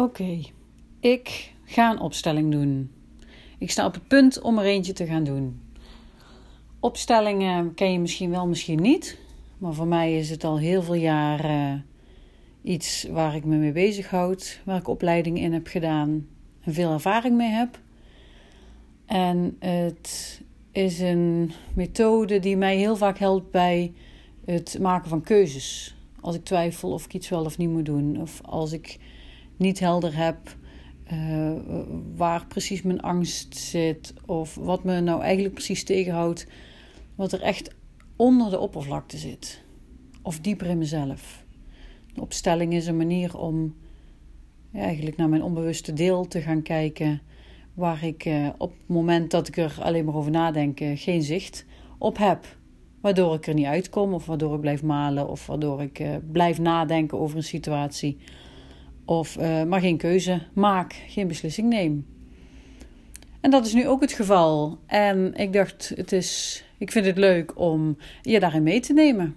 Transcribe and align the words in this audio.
Oké, 0.00 0.40
ik 1.00 1.52
ga 1.64 1.90
een 1.90 2.00
opstelling 2.00 2.52
doen. 2.52 2.90
Ik 3.58 3.70
sta 3.70 3.86
op 3.86 3.94
het 3.94 4.08
punt 4.08 4.40
om 4.40 4.58
er 4.58 4.64
eentje 4.64 4.92
te 4.92 5.06
gaan 5.06 5.24
doen. 5.24 5.60
Opstellingen 6.80 7.74
ken 7.74 7.92
je 7.92 7.98
misschien 7.98 8.30
wel, 8.30 8.46
misschien 8.46 8.82
niet. 8.82 9.18
Maar 9.58 9.72
voor 9.72 9.86
mij 9.86 10.18
is 10.18 10.30
het 10.30 10.44
al 10.44 10.58
heel 10.58 10.82
veel 10.82 10.94
jaar 10.94 11.82
iets 12.62 13.06
waar 13.10 13.34
ik 13.34 13.44
me 13.44 13.56
mee 13.56 13.72
bezighoud, 13.72 14.60
waar 14.64 14.78
ik 14.78 14.88
opleiding 14.88 15.38
in 15.38 15.52
heb 15.52 15.66
gedaan 15.66 16.26
en 16.60 16.74
veel 16.74 16.92
ervaring 16.92 17.36
mee 17.36 17.50
heb. 17.50 17.80
En 19.06 19.56
het 19.58 20.40
is 20.72 21.00
een 21.00 21.52
methode 21.74 22.38
die 22.38 22.56
mij 22.56 22.76
heel 22.76 22.96
vaak 22.96 23.18
helpt 23.18 23.50
bij 23.50 23.92
het 24.44 24.78
maken 24.80 25.08
van 25.08 25.22
keuzes. 25.22 25.96
Als 26.20 26.34
ik 26.34 26.44
twijfel 26.44 26.92
of 26.92 27.04
ik 27.04 27.14
iets 27.14 27.28
wel 27.28 27.44
of 27.44 27.58
niet 27.58 27.70
moet 27.70 27.86
doen, 27.86 28.20
of 28.20 28.40
als 28.44 28.72
ik 28.72 28.98
niet 29.58 29.78
helder 29.78 30.16
heb 30.16 30.56
uh, 31.12 31.52
waar 32.16 32.46
precies 32.46 32.82
mijn 32.82 33.00
angst 33.00 33.56
zit, 33.56 34.14
of 34.26 34.54
wat 34.54 34.84
me 34.84 35.00
nou 35.00 35.22
eigenlijk 35.22 35.54
precies 35.54 35.84
tegenhoudt, 35.84 36.46
wat 37.14 37.32
er 37.32 37.40
echt 37.40 37.74
onder 38.16 38.50
de 38.50 38.58
oppervlakte 38.58 39.18
zit, 39.18 39.62
of 40.22 40.40
dieper 40.40 40.66
in 40.66 40.78
mezelf. 40.78 41.44
De 42.14 42.20
opstelling 42.20 42.72
is 42.72 42.86
een 42.86 42.96
manier 42.96 43.38
om 43.38 43.74
eigenlijk 44.72 45.16
naar 45.16 45.28
mijn 45.28 45.42
onbewuste 45.42 45.92
deel 45.92 46.26
te 46.26 46.40
gaan 46.40 46.62
kijken, 46.62 47.20
waar 47.74 48.04
ik 48.04 48.24
uh, 48.24 48.48
op 48.58 48.70
het 48.70 48.88
moment 48.88 49.30
dat 49.30 49.48
ik 49.48 49.56
er 49.56 49.76
alleen 49.80 50.04
maar 50.04 50.14
over 50.14 50.30
nadenk, 50.30 50.80
uh, 50.80 50.90
geen 50.94 51.22
zicht 51.22 51.64
op 51.98 52.18
heb. 52.18 52.56
Waardoor 53.00 53.34
ik 53.34 53.46
er 53.46 53.54
niet 53.54 53.66
uitkom, 53.66 54.14
of 54.14 54.26
waardoor 54.26 54.54
ik 54.54 54.60
blijf 54.60 54.82
malen, 54.82 55.28
of 55.28 55.46
waardoor 55.46 55.82
ik 55.82 56.02
blijf 56.32 56.58
nadenken 56.58 57.18
over 57.18 57.36
een 57.36 57.42
situatie. 57.42 58.18
Of 59.08 59.36
uh, 59.38 59.62
maar 59.62 59.80
geen 59.80 59.96
keuze 59.96 60.42
maak, 60.52 61.02
geen 61.06 61.28
beslissing 61.28 61.68
neem. 61.68 62.06
En 63.40 63.50
dat 63.50 63.66
is 63.66 63.72
nu 63.72 63.88
ook 63.88 64.00
het 64.00 64.12
geval. 64.12 64.78
En 64.86 65.34
ik 65.34 65.52
dacht, 65.52 65.92
het 65.96 66.12
is, 66.12 66.64
ik 66.78 66.92
vind 66.92 67.06
het 67.06 67.18
leuk 67.18 67.58
om 67.58 67.96
je 68.22 68.40
daarin 68.40 68.62
mee 68.62 68.80
te 68.80 68.92
nemen. 68.92 69.36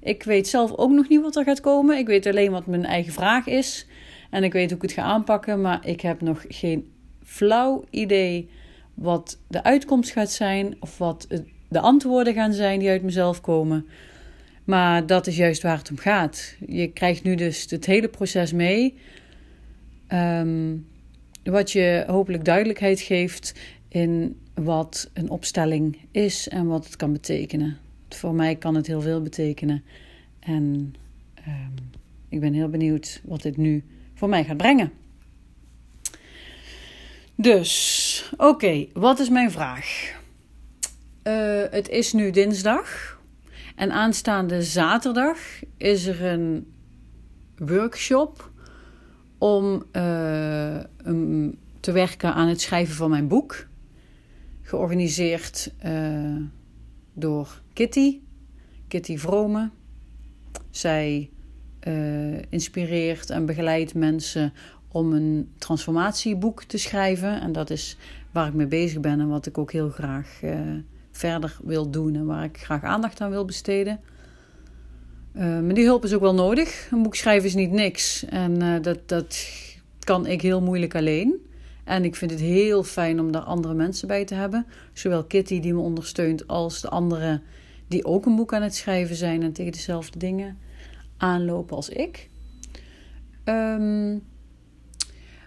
Ik 0.00 0.22
weet 0.22 0.48
zelf 0.48 0.72
ook 0.76 0.90
nog 0.90 1.08
niet 1.08 1.20
wat 1.20 1.36
er 1.36 1.44
gaat 1.44 1.60
komen. 1.60 1.98
Ik 1.98 2.06
weet 2.06 2.26
alleen 2.26 2.50
wat 2.50 2.66
mijn 2.66 2.84
eigen 2.84 3.12
vraag 3.12 3.46
is. 3.46 3.86
En 4.30 4.44
ik 4.44 4.52
weet 4.52 4.68
hoe 4.68 4.76
ik 4.76 4.82
het 4.82 4.92
ga 4.92 5.02
aanpakken. 5.02 5.60
Maar 5.60 5.86
ik 5.86 6.00
heb 6.00 6.20
nog 6.20 6.44
geen 6.48 6.92
flauw 7.24 7.84
idee 7.90 8.48
wat 8.94 9.38
de 9.48 9.62
uitkomst 9.62 10.10
gaat 10.10 10.30
zijn. 10.30 10.76
Of 10.80 10.98
wat 10.98 11.26
de 11.68 11.80
antwoorden 11.80 12.34
gaan 12.34 12.52
zijn 12.52 12.78
die 12.78 12.88
uit 12.88 13.02
mezelf 13.02 13.40
komen. 13.40 13.86
Maar 14.72 15.06
dat 15.06 15.26
is 15.26 15.36
juist 15.36 15.62
waar 15.62 15.78
het 15.78 15.90
om 15.90 15.98
gaat. 15.98 16.54
Je 16.66 16.92
krijgt 16.92 17.22
nu 17.22 17.34
dus 17.34 17.70
het 17.70 17.86
hele 17.86 18.08
proces 18.08 18.52
mee. 18.52 18.98
Um, 20.12 20.86
wat 21.44 21.72
je 21.72 22.04
hopelijk 22.06 22.44
duidelijkheid 22.44 23.00
geeft 23.00 23.54
in 23.88 24.40
wat 24.54 25.10
een 25.12 25.30
opstelling 25.30 25.98
is 26.10 26.48
en 26.48 26.66
wat 26.66 26.84
het 26.84 26.96
kan 26.96 27.12
betekenen. 27.12 27.78
Voor 28.08 28.34
mij 28.34 28.56
kan 28.56 28.74
het 28.74 28.86
heel 28.86 29.00
veel 29.00 29.22
betekenen. 29.22 29.84
En 30.40 30.94
um, 31.46 31.74
ik 32.28 32.40
ben 32.40 32.52
heel 32.52 32.68
benieuwd 32.68 33.20
wat 33.24 33.42
dit 33.42 33.56
nu 33.56 33.84
voor 34.14 34.28
mij 34.28 34.44
gaat 34.44 34.56
brengen. 34.56 34.92
Dus, 37.34 38.32
oké, 38.36 38.86
wat 38.92 39.18
is 39.18 39.28
mijn 39.28 39.50
vraag? 39.50 40.14
Uh, 41.24 41.62
het 41.70 41.88
is 41.88 42.12
nu 42.12 42.30
dinsdag. 42.30 43.20
En 43.74 43.92
aanstaande 43.92 44.62
zaterdag 44.62 45.38
is 45.76 46.06
er 46.06 46.24
een 46.24 46.72
workshop 47.56 48.50
om 49.38 49.84
uh, 49.92 50.76
um, 51.06 51.58
te 51.80 51.92
werken 51.92 52.34
aan 52.34 52.48
het 52.48 52.60
schrijven 52.60 52.94
van 52.94 53.10
mijn 53.10 53.28
boek. 53.28 53.66
Georganiseerd 54.62 55.72
uh, 55.84 56.36
door 57.12 57.60
Kitty, 57.72 58.20
Kitty 58.88 59.18
Vrome. 59.18 59.70
Zij 60.70 61.30
uh, 61.88 62.42
inspireert 62.48 63.30
en 63.30 63.46
begeleidt 63.46 63.94
mensen 63.94 64.52
om 64.88 65.12
een 65.12 65.52
transformatieboek 65.58 66.64
te 66.64 66.78
schrijven. 66.78 67.40
En 67.40 67.52
dat 67.52 67.70
is 67.70 67.96
waar 68.30 68.46
ik 68.46 68.54
mee 68.54 68.66
bezig 68.66 69.00
ben 69.00 69.20
en 69.20 69.28
wat 69.28 69.46
ik 69.46 69.58
ook 69.58 69.72
heel 69.72 69.88
graag 69.88 70.40
verder 71.12 71.56
wil 71.62 71.90
doen 71.90 72.14
en 72.14 72.26
waar 72.26 72.44
ik 72.44 72.58
graag 72.58 72.82
aandacht 72.82 73.20
aan 73.20 73.30
wil 73.30 73.44
besteden. 73.44 74.00
Uh, 75.36 75.42
maar 75.42 75.74
die 75.74 75.84
hulp 75.84 76.04
is 76.04 76.14
ook 76.14 76.20
wel 76.20 76.34
nodig. 76.34 76.88
Een 76.90 77.02
boek 77.02 77.14
schrijven 77.14 77.48
is 77.48 77.54
niet 77.54 77.70
niks. 77.70 78.24
En 78.24 78.62
uh, 78.62 78.82
dat, 78.82 78.98
dat 79.08 79.46
kan 79.98 80.26
ik 80.26 80.42
heel 80.42 80.60
moeilijk 80.60 80.94
alleen. 80.94 81.46
En 81.84 82.04
ik 82.04 82.16
vind 82.16 82.30
het 82.30 82.40
heel 82.40 82.82
fijn 82.82 83.20
om 83.20 83.32
daar 83.32 83.42
andere 83.42 83.74
mensen 83.74 84.08
bij 84.08 84.24
te 84.24 84.34
hebben. 84.34 84.66
Zowel 84.92 85.24
Kitty 85.24 85.60
die 85.60 85.74
me 85.74 85.80
ondersteunt 85.80 86.48
als 86.48 86.80
de 86.80 86.88
anderen 86.88 87.42
die 87.88 88.04
ook 88.04 88.26
een 88.26 88.36
boek 88.36 88.54
aan 88.54 88.62
het 88.62 88.74
schrijven 88.74 89.16
zijn 89.16 89.42
en 89.42 89.52
tegen 89.52 89.72
dezelfde 89.72 90.18
dingen 90.18 90.58
aanlopen 91.16 91.76
als 91.76 91.88
ik. 91.88 92.28
Um, 93.44 94.22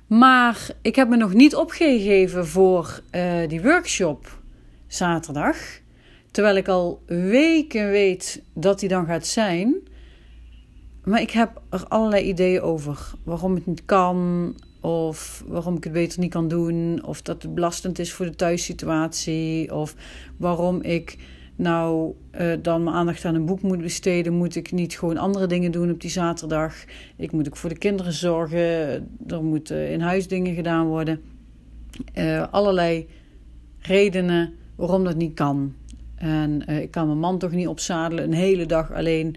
maar 0.07 0.67
ik 0.81 0.95
heb 0.95 1.09
me 1.09 1.17
nog 1.17 1.33
niet 1.33 1.55
opgegeven 1.55 2.47
voor 2.47 3.01
uh, 3.11 3.47
die 3.47 3.61
workshop 3.61 4.41
zaterdag. 4.87 5.57
Terwijl 6.31 6.55
ik 6.55 6.67
al 6.67 7.01
weken 7.05 7.89
weet 7.89 8.43
dat 8.53 8.79
die 8.79 8.89
dan 8.89 9.05
gaat 9.05 9.25
zijn. 9.25 9.75
Maar 11.03 11.21
ik 11.21 11.31
heb 11.31 11.61
er 11.69 11.87
allerlei 11.87 12.23
ideeën 12.23 12.61
over. 12.61 13.13
Waarom 13.23 13.55
het 13.55 13.65
niet 13.65 13.85
kan. 13.85 14.53
Of 14.81 15.43
waarom 15.47 15.75
ik 15.75 15.83
het 15.83 15.93
beter 15.93 16.19
niet 16.19 16.31
kan 16.31 16.47
doen. 16.47 17.05
Of 17.05 17.21
dat 17.21 17.41
het 17.41 17.53
belastend 17.53 17.99
is 17.99 18.13
voor 18.13 18.25
de 18.25 18.35
thuissituatie. 18.35 19.75
Of 19.75 19.95
waarom 20.37 20.81
ik 20.81 21.17
nou 21.55 22.13
uh, 22.39 22.53
dan 22.61 22.83
mijn 22.83 22.95
aandacht 22.95 23.25
aan 23.25 23.35
een 23.35 23.45
boek 23.45 23.61
moet 23.61 23.81
besteden. 23.81 24.33
Moet 24.33 24.55
ik 24.55 24.71
niet 24.71 24.97
gewoon 24.97 25.17
andere 25.17 25.47
dingen 25.47 25.71
doen 25.71 25.91
op 25.91 26.01
die 26.01 26.09
zaterdag. 26.09 26.75
Ik 27.17 27.31
moet 27.31 27.47
ook 27.47 27.57
voor 27.57 27.69
de 27.69 27.77
kinderen 27.77 28.13
zorgen. 28.13 28.59
Er 29.27 29.43
moeten 29.43 29.89
in 29.89 30.01
huis 30.01 30.27
dingen 30.27 30.55
gedaan 30.55 30.87
worden. 30.87 31.21
Uh, 32.15 32.47
allerlei 32.51 33.07
redenen 33.79 34.53
waarom 34.75 35.03
dat 35.03 35.15
niet 35.15 35.33
kan. 35.33 35.73
En 36.15 36.63
uh, 36.69 36.81
ik 36.81 36.91
kan 36.91 37.07
mijn 37.07 37.19
man 37.19 37.37
toch 37.37 37.51
niet 37.51 37.67
opzadelen 37.67 38.23
een 38.23 38.33
hele 38.33 38.65
dag 38.65 38.91
alleen 38.93 39.35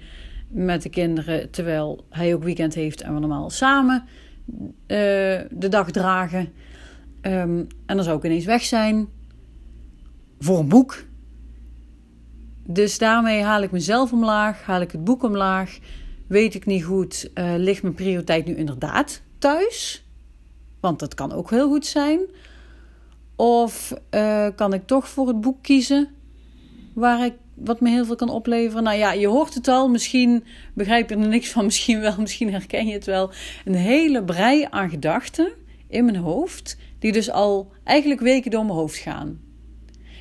met 0.49 0.83
de 0.83 0.89
kinderen, 0.89 1.51
terwijl 1.51 2.05
hij 2.11 2.35
ook 2.35 2.43
weekend 2.43 2.75
heeft 2.75 3.01
en 3.01 3.15
we 3.15 3.21
normaal 3.21 3.51
samen 3.51 4.05
uh, 4.53 4.67
de 5.51 5.69
dag 5.69 5.91
dragen. 5.91 6.41
Um, 7.23 7.67
en 7.87 7.97
dan 7.97 8.03
zou 8.03 8.19
ik 8.19 8.25
ineens 8.25 8.45
weg 8.45 8.63
zijn 8.63 9.09
voor 10.39 10.59
een 10.59 10.69
boek. 10.69 11.05
Dus 12.67 12.99
daarmee 12.99 13.43
haal 13.43 13.63
ik 13.63 13.71
mezelf 13.71 14.13
omlaag, 14.13 14.63
haal 14.63 14.81
ik 14.81 14.93
het 14.93 15.05
boek 15.05 15.23
omlaag. 15.23 15.79
Weet 16.27 16.55
ik 16.55 16.67
niet 16.67 16.85
goed, 16.85 17.31
uh, 17.35 17.55
ligt 17.57 17.83
mijn 17.83 17.95
prioriteit 17.95 18.47
nu 18.47 18.57
inderdaad 18.57 19.23
thuis? 19.39 20.07
Want 20.81 20.99
dat 20.99 21.15
kan 21.15 21.33
ook 21.33 21.51
heel 21.51 21.69
goed 21.69 21.87
zijn. 21.87 22.21
Of 23.39 23.95
uh, 24.11 24.49
kan 24.57 24.73
ik 24.73 24.87
toch 24.87 25.09
voor 25.09 25.27
het 25.27 25.41
boek 25.41 25.63
kiezen? 25.63 26.09
waar 26.99 27.25
ik, 27.25 27.35
wat 27.55 27.81
me 27.81 27.91
heel 27.91 28.05
veel 28.05 28.17
kan 28.17 28.29
opleveren. 28.29 28.83
Nou 28.83 28.97
ja, 28.97 29.13
je 29.13 29.27
hoort 29.27 29.55
het 29.55 29.69
al. 29.69 29.89
Misschien 29.89 30.45
begrijp 30.75 31.09
je 31.09 31.17
er 31.17 31.29
niks 31.29 31.51
van. 31.51 31.65
Misschien 31.71 32.01
wel. 32.01 32.15
Misschien 32.19 32.51
herken 32.51 32.87
je 32.87 32.93
het 32.93 33.05
wel. 33.05 33.31
Een 33.65 33.75
hele 33.75 34.25
brei 34.25 34.67
aan 34.71 34.91
gedachten 34.91 35.53
in 35.89 36.05
mijn 36.05 36.17
hoofd. 36.17 36.77
Die 36.99 37.13
dus 37.13 37.31
al 37.31 37.73
eigenlijk 37.85 38.21
weken 38.21 38.51
door 38.51 38.65
mijn 38.65 38.79
hoofd 38.79 38.97
gaan. 38.97 39.41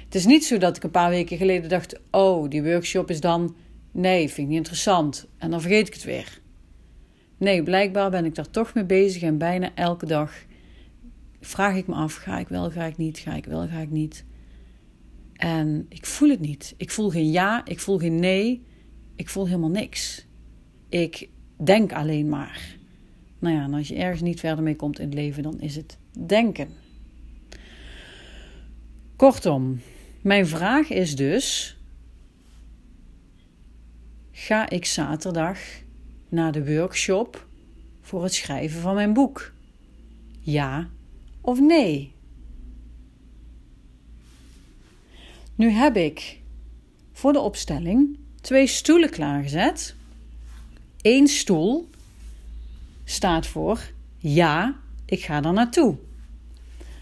Het 0.05 0.15
is 0.15 0.25
niet 0.25 0.45
zo 0.45 0.57
dat 0.57 0.77
ik 0.77 0.83
een 0.83 0.91
paar 0.91 1.09
weken 1.09 1.37
geleden 1.37 1.69
dacht: 1.69 1.99
Oh, 2.11 2.49
die 2.49 2.63
workshop 2.63 3.09
is 3.09 3.21
dan. 3.21 3.55
Nee, 3.91 4.27
vind 4.27 4.37
ik 4.37 4.47
niet 4.47 4.57
interessant. 4.57 5.27
En 5.37 5.51
dan 5.51 5.61
vergeet 5.61 5.87
ik 5.87 5.93
het 5.93 6.03
weer. 6.03 6.39
Nee, 7.37 7.63
blijkbaar 7.63 8.09
ben 8.09 8.25
ik 8.25 8.35
daar 8.35 8.49
toch 8.49 8.73
mee 8.73 8.83
bezig 8.85 9.21
en 9.21 9.37
bijna 9.37 9.69
elke 9.75 10.05
dag 10.05 10.31
vraag 11.47 11.75
ik 11.75 11.87
me 11.87 11.93
af: 11.93 12.15
ga 12.15 12.39
ik 12.39 12.47
wel, 12.47 12.71
ga 12.71 12.83
ik 12.85 12.97
niet, 12.97 13.17
ga 13.17 13.35
ik 13.35 13.45
wel, 13.45 13.67
ga 13.67 13.79
ik 13.79 13.91
niet. 13.91 14.25
En 15.33 15.85
ik 15.89 16.05
voel 16.05 16.29
het 16.29 16.39
niet. 16.39 16.73
Ik 16.77 16.91
voel 16.91 17.09
geen 17.09 17.31
ja, 17.31 17.65
ik 17.65 17.79
voel 17.79 17.97
geen 17.97 18.19
nee. 18.19 18.65
Ik 19.15 19.29
voel 19.29 19.45
helemaal 19.45 19.69
niks. 19.69 20.25
Ik 20.89 21.29
denk 21.63 21.93
alleen 21.93 22.29
maar. 22.29 22.77
Nou 23.39 23.55
ja, 23.55 23.63
en 23.63 23.73
als 23.73 23.87
je 23.87 23.95
ergens 23.95 24.21
niet 24.21 24.39
verder 24.39 24.63
mee 24.63 24.75
komt 24.75 24.99
in 24.99 25.05
het 25.05 25.13
leven, 25.13 25.43
dan 25.43 25.59
is 25.59 25.75
het 25.75 25.97
denken. 26.27 26.69
Kortom, 29.15 29.81
mijn 30.21 30.47
vraag 30.47 30.89
is 30.89 31.15
dus: 31.15 31.77
ga 34.31 34.69
ik 34.69 34.85
zaterdag 34.85 35.59
naar 36.29 36.51
de 36.51 36.75
workshop 36.75 37.47
voor 38.01 38.23
het 38.23 38.33
schrijven 38.33 38.81
van 38.81 38.95
mijn 38.95 39.13
boek? 39.13 39.53
Ja 40.39 40.89
of 41.47 41.59
nee? 41.59 42.13
Nu 45.55 45.69
heb 45.69 45.95
ik 45.95 46.41
voor 47.11 47.33
de 47.33 47.39
opstelling 47.39 48.17
twee 48.41 48.67
stoelen 48.67 49.09
klaargezet. 49.09 49.95
Eén 51.01 51.27
stoel 51.27 51.89
staat 53.03 53.47
voor 53.47 53.91
ja 54.17 54.75
ik 55.05 55.23
ga 55.23 55.41
daar 55.41 55.53
naartoe. 55.53 55.97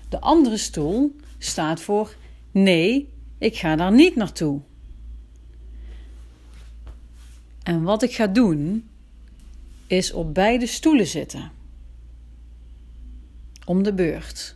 De 0.09 0.19
andere 0.19 0.57
stoel 0.57 1.15
staat 1.37 1.81
voor 1.81 2.15
nee, 2.51 3.09
ik 3.37 3.55
ga 3.55 3.75
daar 3.75 3.93
niet 3.93 4.15
naartoe. 4.15 4.61
En 7.63 7.83
wat 7.83 8.03
ik 8.03 8.13
ga 8.13 8.27
doen, 8.27 8.89
is 9.87 10.13
op 10.13 10.33
beide 10.33 10.67
stoelen 10.67 11.07
zitten. 11.07 11.54
Om 13.65 13.83
de 13.83 13.93
beurt. 13.93 14.55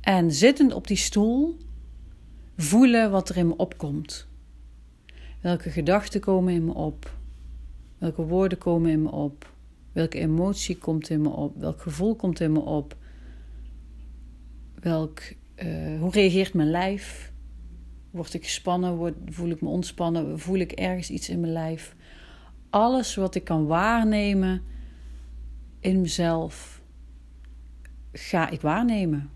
En 0.00 0.32
zittend 0.32 0.72
op 0.72 0.86
die 0.86 0.96
stoel 0.96 1.56
voelen 2.56 3.10
wat 3.10 3.28
er 3.28 3.36
in 3.36 3.46
me 3.46 3.56
opkomt. 3.56 4.26
Welke 5.40 5.70
gedachten 5.70 6.20
komen 6.20 6.54
in 6.54 6.64
me 6.64 6.74
op? 6.74 7.16
Welke 7.98 8.22
woorden 8.22 8.58
komen 8.58 8.90
in 8.90 9.02
me 9.02 9.10
op? 9.10 9.52
Welke 9.92 10.18
emotie 10.18 10.78
komt 10.78 11.10
in 11.10 11.20
me 11.20 11.28
op? 11.28 11.56
Welk 11.56 11.80
gevoel 11.80 12.14
komt 12.14 12.40
in 12.40 12.52
me 12.52 12.60
op? 12.60 12.96
Welk, 14.80 15.20
uh, 15.56 16.00
hoe 16.00 16.10
reageert 16.10 16.54
mijn 16.54 16.70
lijf? 16.70 17.32
Word 18.10 18.34
ik 18.34 18.44
gespannen? 18.44 18.94
Word, 18.94 19.14
voel 19.26 19.50
ik 19.50 19.60
me 19.60 19.68
ontspannen? 19.68 20.38
Voel 20.38 20.58
ik 20.58 20.72
ergens 20.72 21.10
iets 21.10 21.28
in 21.28 21.40
mijn 21.40 21.52
lijf? 21.52 21.96
Alles 22.70 23.14
wat 23.14 23.34
ik 23.34 23.44
kan 23.44 23.66
waarnemen 23.66 24.62
in 25.80 26.00
mezelf, 26.00 26.77
ga 28.18 28.50
ik 28.50 28.60
waarnemen. 28.60 29.30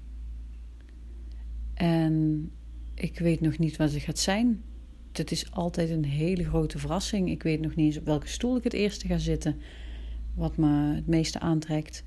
En 1.75 2.51
ik 2.95 3.19
weet 3.19 3.41
nog 3.41 3.59
niet 3.59 3.77
wat 3.77 3.93
het 3.93 4.03
gaat 4.03 4.19
zijn. 4.19 4.63
Het 5.13 5.31
is 5.31 5.51
altijd 5.51 5.91
een 5.91 6.05
hele 6.05 6.45
grote 6.45 6.79
verrassing. 6.79 7.31
Ik 7.31 7.43
weet 7.43 7.61
nog 7.61 7.75
niet 7.75 7.87
eens 7.87 7.99
op 7.99 8.05
welke 8.05 8.29
stoel 8.29 8.57
ik 8.57 8.65
het 8.65 8.73
eerste 8.73 9.07
ga 9.07 9.19
zitten. 9.19 9.57
Wat 10.35 10.57
me 10.57 10.95
het 10.95 11.07
meeste 11.07 11.41
aantrekt. 11.41 12.05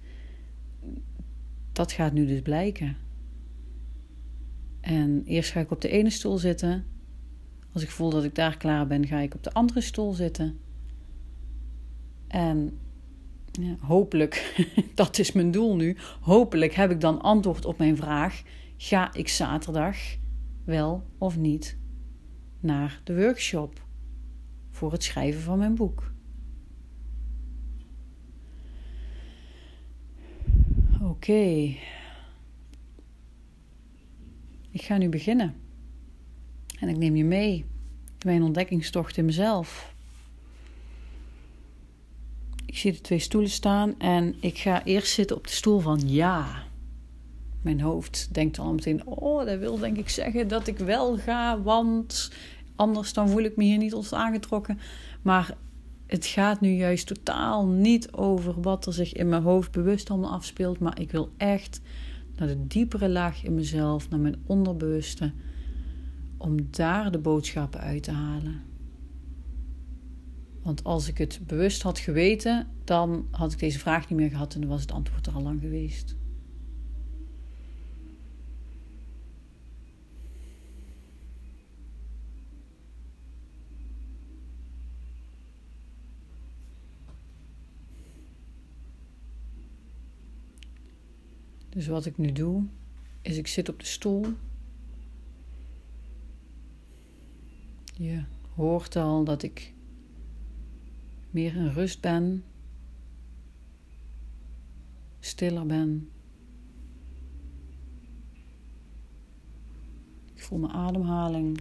Dat 1.72 1.92
gaat 1.92 2.14
nu 2.14 2.26
dus 2.26 2.42
blijken. 2.42 2.98
En 4.82 5.24
eerst 5.26 5.52
ga 5.52 5.60
ik 5.60 5.72
op 5.72 5.82
de 5.82 5.90
ene 5.90 6.10
stoel 6.10 6.38
zitten. 6.38 6.86
Als 7.72 7.84
ik 7.84 7.90
voel 7.90 8.10
dat 8.10 8.24
ik 8.24 8.36
daar 8.36 8.58
klaar 8.58 8.88
ben, 8.88 9.08
ga 9.08 9.20
ik 9.20 9.34
op 9.34 9.44
de 9.44 9.52
andere 9.52 9.82
stoel 9.82 10.14
zitten. 10.14 10.58
En 12.28 12.78
hopelijk, 13.80 14.66
dat 14.96 15.20
is 15.20 15.32
mijn 15.32 15.52
doel 15.52 15.76
nu. 15.76 15.98
Hopelijk 16.22 16.74
heb 16.74 16.92
ik 16.92 17.02
dan 17.02 17.22
antwoord 17.22 17.66
op 17.66 17.78
mijn 17.78 17.96
vraag: 17.96 18.44
ga 18.78 19.14
ik 19.14 19.28
zaterdag 19.28 19.98
wel 20.64 21.04
of 21.18 21.38
niet 21.38 21.78
naar 22.60 23.02
de 23.04 23.16
workshop 23.16 23.86
voor 24.72 24.92
het 24.92 25.04
schrijven 25.04 25.42
van 25.42 25.58
mijn 25.58 25.76
boek? 25.76 26.14
Oké. 31.02 31.76
Ik 34.70 34.82
ga 34.82 34.98
nu 34.98 35.10
beginnen. 35.10 35.56
En 36.80 36.90
ik 36.90 36.98
neem 36.98 37.16
je 37.16 37.24
mee 37.24 37.56
in 37.56 37.66
mijn 38.26 38.44
ontdekkingstocht 38.44 39.18
in 39.18 39.26
mezelf. 39.26 39.95
Ik 42.76 42.82
zie 42.82 42.92
de 42.92 43.02
twee 43.02 43.20
stoelen 43.20 43.50
staan 43.50 44.00
en 44.00 44.36
ik 44.40 44.58
ga 44.58 44.84
eerst 44.84 45.14
zitten 45.14 45.36
op 45.36 45.48
de 45.48 45.54
stoel 45.54 45.80
van 45.80 46.02
ja. 46.06 46.64
Mijn 47.62 47.82
hoofd 47.82 48.30
denkt 48.32 48.60
al 48.60 48.74
meteen: 48.74 49.08
Oh, 49.08 49.46
dat 49.46 49.60
wil 49.60 49.78
denk 49.78 49.98
ik 49.98 50.10
zeggen 50.10 50.48
dat 50.48 50.68
ik 50.68 50.78
wel 50.78 51.18
ga, 51.18 51.62
want 51.62 52.32
anders 52.76 53.14
dan 53.14 53.30
voel 53.30 53.44
ik 53.44 53.56
me 53.56 53.64
hier 53.64 53.78
niet 53.78 53.94
ons 53.94 54.14
aangetrokken. 54.14 54.80
Maar 55.22 55.58
het 56.08 56.26
gaat 56.26 56.62
nu 56.62 56.70
juist 56.70 57.08
totaal 57.08 57.66
niet 57.66 58.12
over 58.12 58.62
wat 58.62 58.86
er 58.86 58.94
zich 58.94 59.14
in 59.14 59.30
mijn 59.30 59.44
hoofd 59.44 59.72
bewust 59.72 60.10
allemaal 60.10 60.32
afspeelt. 60.32 60.80
Maar 60.80 61.00
ik 61.00 61.12
wil 61.12 61.30
echt 61.38 61.82
naar 62.36 62.48
de 62.48 62.68
diepere 62.68 63.10
laag 63.10 63.44
in 63.44 63.54
mezelf, 63.54 64.10
naar 64.10 64.20
mijn 64.20 64.44
onderbewuste, 64.46 65.32
om 66.38 66.56
daar 66.72 67.12
de 67.12 67.20
boodschappen 67.20 67.80
uit 67.80 68.04
te 68.04 68.12
halen. 68.12 68.75
Want 70.66 70.84
als 70.84 71.08
ik 71.08 71.18
het 71.18 71.40
bewust 71.48 71.82
had 71.82 72.00
geweten, 72.00 72.68
dan 72.84 73.28
had 73.32 73.52
ik 73.52 73.60
deze 73.60 73.80
vraag 73.80 74.10
niet 74.10 74.20
meer 74.20 74.30
gehad 74.30 74.54
en 74.54 74.60
dan 74.60 74.70
was 74.70 74.82
het 74.82 74.92
antwoord 74.92 75.28
er 75.28 75.34
al 75.34 75.42
lang 75.42 75.62
geweest. 75.62 76.16
Dus 91.70 91.88
wat 91.88 92.06
ik 92.06 92.18
nu 92.18 92.32
doe, 92.32 92.64
is 93.22 93.38
ik 93.38 93.48
zit 93.48 93.70
op 93.70 93.80
de 93.80 93.86
stoel. 93.86 94.26
Je 97.94 98.24
hoort 98.56 98.96
al 98.96 99.24
dat 99.24 99.44
ik 99.44 99.74
meer 101.36 101.56
in 101.56 101.68
rust 101.68 102.02
ben, 102.02 102.44
stiller 105.20 105.66
ben. 105.66 106.10
Ik 110.34 110.42
voel 110.42 110.60
mijn 110.60 110.74
ademhaling. 110.74 111.60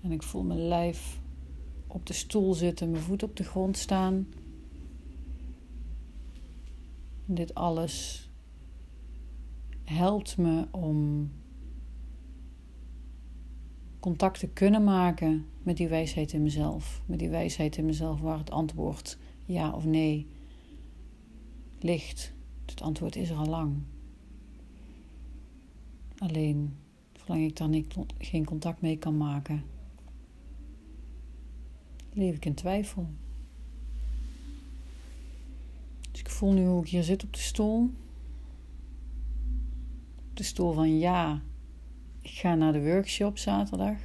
En 0.00 0.12
ik 0.12 0.22
voel 0.22 0.42
mijn 0.42 0.68
lijf 0.68 1.20
op 1.86 2.06
de 2.06 2.12
stoel 2.12 2.54
zitten, 2.54 2.90
mijn 2.90 3.02
voet 3.02 3.22
op 3.22 3.36
de 3.36 3.44
grond 3.44 3.76
staan. 3.76 4.28
Dit 7.24 7.54
alles 7.54 8.28
helpt 9.84 10.36
me 10.36 10.66
om 10.70 11.30
contact 14.00 14.38
te 14.38 14.48
kunnen 14.48 14.84
maken 14.84 15.46
met 15.62 15.76
die 15.76 15.88
wijsheid 15.88 16.32
in 16.32 16.42
mezelf. 16.42 17.02
Met 17.06 17.18
die 17.18 17.28
wijsheid 17.28 17.76
in 17.76 17.86
mezelf 17.86 18.20
waar 18.20 18.38
het 18.38 18.50
antwoord 18.50 19.18
ja 19.44 19.72
of 19.72 19.84
nee 19.84 20.26
ligt. 21.78 22.32
Het 22.66 22.82
antwoord 22.82 23.16
is 23.16 23.30
er 23.30 23.36
al 23.36 23.46
lang. 23.46 23.76
Alleen, 26.18 26.76
zolang 27.12 27.44
ik 27.44 27.56
daar 27.56 28.04
geen 28.18 28.44
contact 28.44 28.80
mee 28.80 28.98
kan 28.98 29.16
maken, 29.16 29.64
leef 32.12 32.34
ik 32.36 32.44
in 32.44 32.54
twijfel. 32.54 33.08
Dus 36.10 36.20
ik 36.20 36.30
voel 36.30 36.52
nu 36.52 36.66
hoe 36.66 36.82
ik 36.82 36.88
hier 36.88 37.02
zit 37.02 37.24
op 37.24 37.32
de 37.32 37.40
stoel. 37.40 37.90
Op 40.30 40.36
de 40.36 40.42
stoel 40.42 40.72
van 40.72 40.98
ja, 40.98 41.42
ik 42.22 42.30
ga 42.30 42.54
naar 42.54 42.72
de 42.72 42.82
workshop 42.82 43.38
zaterdag. 43.38 43.96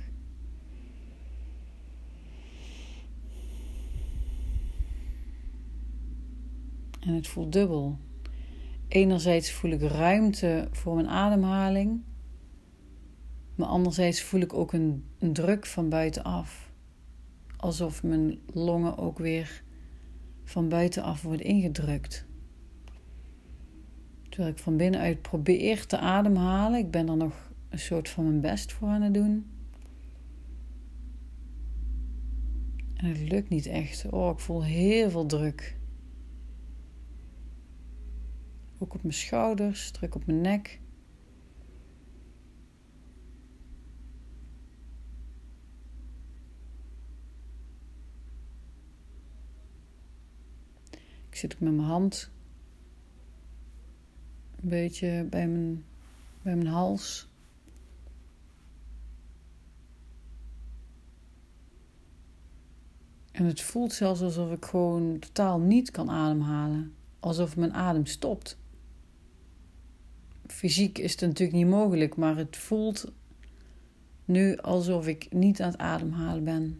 En 7.00 7.14
het 7.14 7.28
voelt 7.28 7.52
dubbel. 7.52 7.98
Enerzijds 8.88 9.52
voel 9.52 9.72
ik 9.72 9.82
ruimte 9.82 10.68
voor 10.72 10.96
mijn 10.96 11.08
ademhaling. 11.08 12.02
Maar 13.56 13.68
anderzijds 13.68 14.22
voel 14.22 14.42
ik 14.42 14.54
ook 14.54 14.74
een, 14.74 15.04
druk 15.18 15.66
van 15.66 15.90
buitenaf. 15.90 16.72
Alsof 17.58 18.04
mijn 18.04 18.40
longen 18.54 18.98
ook 18.98 19.18
weer 19.18 19.64
van 20.44 20.70
buitenaf 20.70 21.22
worden 21.22 21.46
ingedrukt. 21.46 22.26
Terwijl 24.30 24.54
ik 24.54 24.60
van 24.60 24.78
binnenuit 24.78 25.22
probeer 25.22 25.86
te 25.86 25.98
ademhalen. 25.98 26.80
Ik 26.80 26.92
ben 26.92 27.10
er 27.10 27.18
nog 27.18 27.52
een 27.75 27.82
soort 27.82 28.10
van 28.10 28.24
mijn 28.24 28.41
best 28.41 28.72
voor 28.72 28.88
aan 28.88 29.01
het 29.01 29.13
doen. 29.13 29.46
En 32.94 33.05
het 33.05 33.20
lukt 33.20 33.50
niet 33.50 33.65
echt. 33.65 34.05
Oh, 34.10 34.32
ik 34.32 34.39
voel 34.39 34.63
heel 34.63 35.10
veel 35.10 35.25
druk. 35.25 35.77
Ook 38.77 38.94
op 38.94 39.01
mijn 39.01 39.13
schouders, 39.13 39.91
druk 39.91 40.15
op 40.15 40.25
mijn 40.25 40.41
nek. 40.41 40.79
Ik 51.29 51.36
zit 51.36 51.53
ook 51.53 51.60
met 51.60 51.74
mijn 51.74 51.88
hand 51.88 52.32
een 54.62 54.70
beetje 54.70 55.27
bij 55.29 55.48
mijn, 55.48 55.84
bij 56.41 56.55
mijn 56.55 56.67
hals. 56.67 57.34
En 63.36 63.46
het 63.46 63.62
voelt 63.62 63.94
zelfs 63.94 64.22
alsof 64.22 64.51
ik 64.51 64.65
gewoon 64.65 65.20
totaal 65.20 65.60
niet 65.60 65.92
kan 65.92 66.10
ademhalen. 66.10 66.94
Alsof 67.20 67.58
mijn 67.58 67.74
adem 67.74 68.06
stopt. 68.06 68.58
Fysiek 70.48 70.98
is 70.98 71.12
het 71.12 71.22
natuurlijk 71.22 71.58
niet 71.58 71.68
mogelijk, 71.68 72.15
maar 72.15 72.38
het 72.38 72.58
voelt 72.58 73.12
nu 74.25 74.58
alsof 74.58 75.08
ik 75.08 75.34
niet 75.34 75.62
aan 75.62 75.72
het 75.72 75.80
ademhalen 75.80 76.44
ben. 76.44 76.80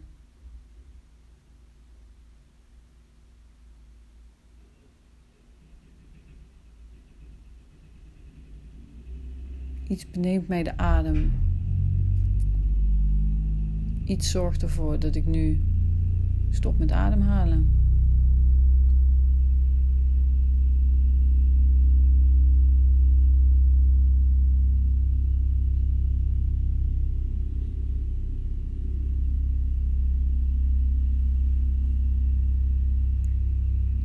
Iets 9.88 10.10
beneemt 10.10 10.48
mij 10.48 10.62
de 10.62 10.76
adem. 10.76 11.32
Iets 14.04 14.30
zorgt 14.30 14.62
ervoor 14.62 14.98
dat 14.98 15.14
ik 15.14 15.26
nu 15.26 15.74
stop 16.56 16.78
met 16.78 16.92
ademhalen. 16.92 17.74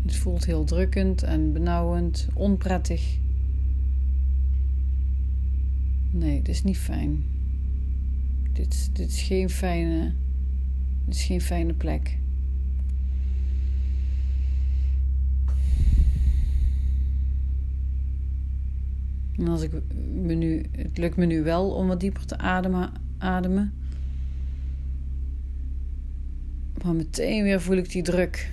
Het 0.04 0.16
voelt 0.16 0.46
heel 0.46 0.64
drukkend 0.64 1.24
en 1.24 1.54
benauwend, 1.54 2.28
onprettig. 2.34 3.18
Nee, 6.12 6.38
dit 6.38 6.48
is 6.48 6.64
niet 6.64 6.78
fijn. 6.78 7.24
Dit, 8.54 8.90
dit 8.96 9.12
is 9.12 9.22
geen 9.22 9.50
fijne. 9.50 10.14
Dit 11.06 11.16
is 11.16 11.24
geen 11.24 11.42
fijne 11.42 11.74
plek. 11.74 12.21
En 19.42 19.48
als 19.48 19.62
ik 19.62 19.72
me 20.14 20.34
nu, 20.34 20.66
het 20.72 20.98
lukt 20.98 21.16
me 21.16 21.26
nu 21.26 21.44
wel 21.44 21.70
om 21.70 21.88
wat 21.88 22.00
dieper 22.00 22.26
te 22.26 22.38
ademen, 22.38 22.92
ademen. 23.18 23.74
Maar 26.84 26.96
meteen 26.96 27.44
weer 27.44 27.62
voel 27.62 27.78
ik 27.78 27.92
die 27.92 28.04
druk. 28.04 28.52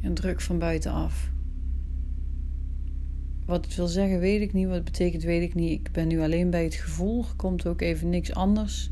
En 0.00 0.14
druk 0.14 0.40
van 0.40 0.58
buitenaf. 0.58 1.30
Wat 3.46 3.64
het 3.64 3.76
wil 3.76 3.86
zeggen, 3.86 4.18
weet 4.18 4.40
ik 4.40 4.52
niet. 4.52 4.66
Wat 4.66 4.74
het 4.74 4.84
betekent, 4.84 5.22
weet 5.22 5.42
ik 5.42 5.54
niet. 5.54 5.80
Ik 5.80 5.92
ben 5.92 6.08
nu 6.08 6.20
alleen 6.20 6.50
bij 6.50 6.64
het 6.64 6.74
gevoel. 6.74 7.24
Er 7.24 7.36
komt 7.36 7.66
ook 7.66 7.80
even 7.80 8.08
niks 8.08 8.34
anders 8.34 8.90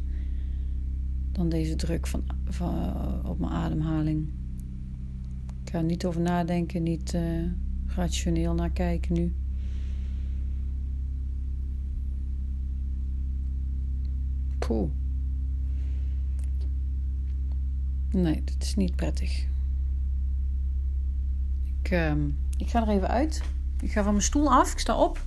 dan 1.32 1.48
deze 1.48 1.76
druk 1.76 2.06
van, 2.06 2.24
van 2.44 2.94
op 3.26 3.38
mijn 3.38 3.52
ademhaling. 3.52 4.28
Ik 5.64 5.70
ga 5.70 5.78
er 5.78 5.84
niet 5.84 6.04
over 6.04 6.20
nadenken, 6.20 6.82
niet 6.82 7.14
uh, 7.14 7.22
rationeel 7.86 8.54
naar 8.54 8.70
kijken 8.70 9.14
nu. 9.14 9.32
Nee, 18.10 18.44
dat 18.44 18.56
is 18.58 18.74
niet 18.74 18.96
prettig. 18.96 19.46
Ik, 21.82 21.90
uh, 21.90 22.12
ik 22.56 22.68
ga 22.68 22.82
er 22.82 22.88
even 22.88 23.08
uit. 23.08 23.42
Ik 23.80 23.92
ga 23.92 24.02
van 24.02 24.12
mijn 24.12 24.24
stoel 24.24 24.52
af. 24.52 24.72
Ik 24.72 24.78
sta 24.78 24.96
op. 24.96 25.26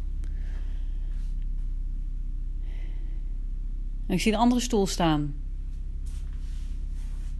En 4.05 4.13
ik 4.13 4.21
zie 4.21 4.33
een 4.33 4.39
andere 4.39 4.61
stoel 4.61 4.87
staan. 4.87 5.33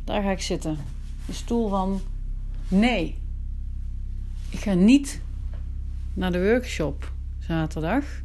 Daar 0.04 0.22
ga 0.22 0.32
ik 0.32 0.42
zitten. 0.42 0.78
De 1.26 1.34
stoel 1.34 1.70
van 1.70 2.02
nee. 2.68 3.18
Ik 4.50 4.60
ga 4.60 4.74
niet 4.74 5.22
naar 6.14 6.32
de 6.32 6.44
workshop 6.44 7.12
zaterdag. 7.40 8.24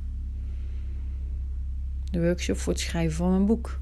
De 2.10 2.20
workshop 2.20 2.56
voor 2.56 2.72
het 2.72 2.82
schrijven 2.82 3.16
van 3.16 3.30
mijn 3.30 3.46
boek. 3.46 3.80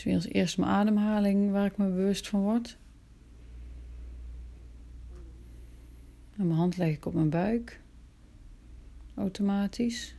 is 0.00 0.06
weer 0.06 0.14
als 0.14 0.28
eerste 0.28 0.60
mijn 0.60 0.72
ademhaling 0.72 1.50
waar 1.50 1.66
ik 1.66 1.76
me 1.76 1.86
bewust 1.86 2.28
van 2.28 2.40
word. 2.40 2.78
En 6.36 6.46
mijn 6.46 6.58
hand 6.58 6.76
leg 6.76 6.94
ik 6.94 7.06
op 7.06 7.14
mijn 7.14 7.30
buik. 7.30 7.80
Automatisch. 9.20 10.14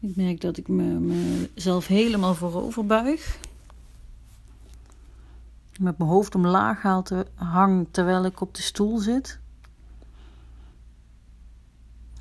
Ik 0.00 0.16
merk 0.16 0.40
dat 0.40 0.56
ik 0.56 0.68
me, 0.68 0.82
mezelf 1.54 1.86
helemaal 1.86 2.34
voorover 2.34 2.86
buig 2.86 3.40
met 5.78 5.98
mijn 5.98 6.10
hoofd 6.10 6.34
omlaag 6.34 6.82
haal 6.82 7.04
hang 7.34 7.86
terwijl 7.90 8.24
ik 8.24 8.40
op 8.40 8.54
de 8.54 8.62
stoel 8.62 8.98
zit. 8.98 9.40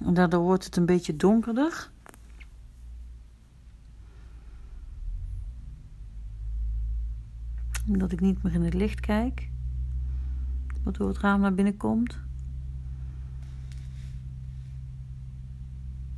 En 0.06 0.14
daardoor 0.14 0.42
wordt 0.42 0.66
het 0.66 0.76
een 0.76 0.86
beetje 0.86 1.16
donkerder. 1.16 1.92
Omdat 7.88 8.12
ik 8.12 8.22
niet 8.22 8.44
meer 8.44 8.54
in 8.54 8.62
het 8.62 8.74
licht 8.74 9.00
kijk. 9.00 9.50
Wat 10.84 10.96
door 10.96 11.08
het 11.08 11.18
raam 11.18 11.42
naar 11.42 11.54
binnen 11.54 11.78
komt. 11.78 12.20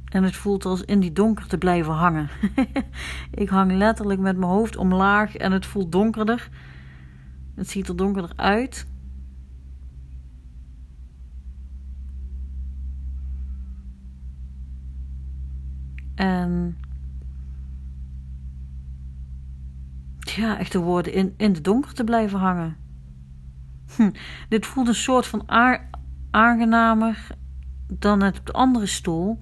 En 0.06 0.24
het 0.24 0.36
voelt 0.36 0.66
als 0.66 0.82
in 0.82 1.00
die 1.00 1.12
donker 1.12 1.48
te 1.48 1.58
blijven 1.58 1.94
hangen. 1.94 2.30
ik 3.32 3.50
hang 3.50 3.72
letterlijk 3.72 4.20
met 4.20 4.38
mijn 4.38 4.52
hoofd 4.52 4.76
omlaag 4.76 5.36
en 5.36 5.52
het 5.52 5.66
voelt 5.66 5.92
donkerder. 5.92 6.50
Het 7.56 7.70
ziet 7.70 7.88
er 7.88 7.96
donkerder 7.96 8.32
uit. 8.36 8.88
En 16.16 16.78
ja, 20.40 20.58
echt 20.58 20.72
de 20.72 20.80
woorden 20.80 21.14
in, 21.14 21.34
in 21.38 21.54
de 21.54 21.62
donker 21.62 21.94
te 21.94 22.04
blijven 22.04 22.40
hangen. 22.40 22.78
Hm, 23.96 24.12
dit 24.50 24.66
voelt 24.66 24.88
een 24.88 24.96
soort 24.96 25.28
van 25.28 25.44
aangenamer 26.32 27.28
dan 27.88 28.22
het 28.22 28.40
op 28.40 28.46
de 28.46 28.52
andere 28.52 28.86
stoel. 28.86 29.40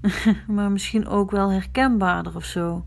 maar 0.54 0.70
misschien 0.70 1.06
ook 1.06 1.30
wel 1.30 1.50
herkenbaarder 1.50 2.36
of 2.36 2.44
zo. 2.44 2.84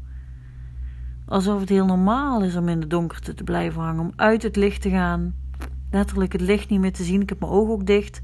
Alsof 1.25 1.59
het 1.59 1.69
heel 1.69 1.85
normaal 1.85 2.43
is 2.43 2.55
om 2.55 2.69
in 2.69 2.79
de 2.79 2.87
donkerte 2.87 3.33
te 3.33 3.43
blijven 3.43 3.81
hangen, 3.81 4.03
om 4.03 4.13
uit 4.15 4.43
het 4.43 4.55
licht 4.55 4.81
te 4.81 4.89
gaan. 4.89 5.35
Letterlijk 5.91 6.31
het 6.31 6.41
licht 6.41 6.69
niet 6.69 6.79
meer 6.79 6.93
te 6.93 7.03
zien. 7.03 7.21
Ik 7.21 7.29
heb 7.29 7.39
mijn 7.39 7.51
ogen 7.51 7.73
ook 7.73 7.85
dicht. 7.85 8.21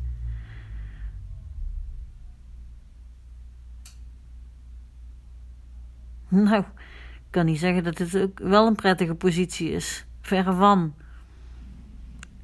Nou, 6.27 6.63
ik 7.29 7.35
kan 7.35 7.45
niet 7.45 7.59
zeggen 7.59 7.83
dat 7.83 7.97
het 7.97 8.17
ook 8.17 8.39
wel 8.39 8.67
een 8.67 8.75
prettige 8.75 9.15
positie 9.15 9.71
is. 9.71 10.05
Verre 10.21 10.53
van. 10.53 10.93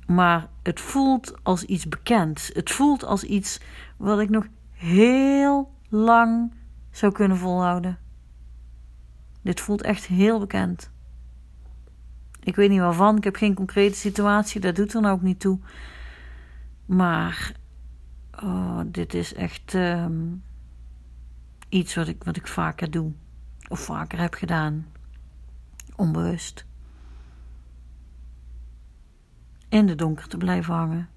Maar 0.08 0.48
het 0.64 0.80
voelt 0.80 1.34
als 1.44 1.64
iets 1.64 1.88
bekends. 1.88 2.50
Het 2.54 2.72
voelt 2.72 3.04
als 3.04 3.24
iets 3.24 3.60
wat 3.98 4.20
ik 4.20 4.30
nog 4.30 4.48
heel 4.72 5.72
lang 5.90 6.54
zou 6.92 7.12
kunnen 7.12 7.38
volhouden. 7.38 7.98
Dit 9.42 9.62
voelt 9.62 9.82
echt 9.82 10.06
heel 10.06 10.40
bekend. 10.40 10.92
Ik 12.44 12.56
weet 12.56 12.70
niet 12.70 12.80
waarvan, 12.80 13.18
ik 13.18 13.24
heb 13.24 13.36
geen 13.36 13.54
concrete 13.54 13.98
situatie, 13.98 14.62
dat 14.62 14.76
doet 14.76 14.94
er 14.94 15.02
nou 15.02 15.14
ook 15.14 15.22
niet 15.22 15.40
toe. 15.40 15.60
Maar 16.86 17.52
oh, 18.44 18.80
dit 18.86 19.14
is 19.14 19.34
echt 19.34 19.74
ehm, 19.74 20.34
iets 21.70 21.96
wat 21.96 22.08
ik, 22.08 22.24
wat 22.24 22.36
ik 22.36 22.48
vaker 22.48 22.92
doe, 22.92 23.12
of 23.68 23.80
vaker 23.80 24.20
heb 24.20 24.34
gedaan, 24.34 24.88
onbewust. 25.96 26.66
In 29.70 29.86
de 29.86 29.96
donker 29.96 30.28
te 30.28 30.38
blijven 30.38 30.74
hangen. 30.74 31.10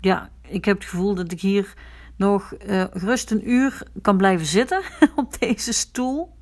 Ja, 0.00 0.30
ik 0.40 0.64
heb 0.64 0.76
het 0.76 0.88
gevoel 0.88 1.14
dat 1.14 1.32
ik 1.32 1.40
hier 1.40 1.74
nog 2.16 2.54
uh, 2.66 2.84
gerust 2.92 3.30
een 3.30 3.50
uur 3.50 3.82
kan 4.02 4.16
blijven 4.16 4.46
zitten 4.46 4.82
op 5.16 5.38
deze 5.38 5.72
stoel. 5.72 6.36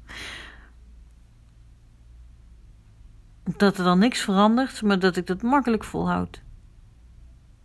Dat 3.57 3.79
er 3.79 3.85
dan 3.85 3.99
niks 3.99 4.21
verandert, 4.21 4.83
maar 4.83 4.99
dat 4.99 5.17
ik 5.17 5.27
dat 5.27 5.43
makkelijk 5.43 5.85
volhoud. 5.85 6.43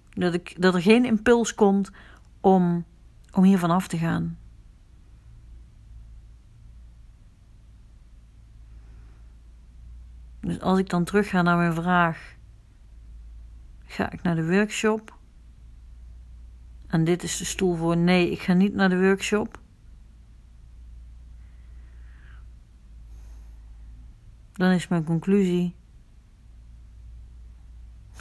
Dat, 0.09 0.33
ik, 0.33 0.61
dat 0.61 0.75
er 0.75 0.81
geen 0.81 1.05
impuls 1.05 1.53
komt 1.53 1.91
om, 2.41 2.85
om 3.31 3.43
hier 3.43 3.59
vanaf 3.59 3.87
te 3.87 3.97
gaan. 3.97 4.37
Dus 10.47 10.61
als 10.61 10.79
ik 10.79 10.89
dan 10.89 11.03
terug 11.03 11.29
ga 11.29 11.41
naar 11.41 11.57
mijn 11.57 11.73
vraag, 11.73 12.35
ga 13.85 14.11
ik 14.11 14.21
naar 14.21 14.35
de 14.35 14.47
workshop? 14.47 15.17
En 16.87 17.03
dit 17.03 17.23
is 17.23 17.37
de 17.37 17.45
stoel 17.45 17.75
voor 17.75 17.97
nee, 17.97 18.31
ik 18.31 18.39
ga 18.39 18.53
niet 18.53 18.73
naar 18.73 18.89
de 18.89 18.99
workshop. 18.99 19.59
dan 24.57 24.71
is 24.71 24.87
mijn 24.87 25.03
conclusie: 25.03 25.75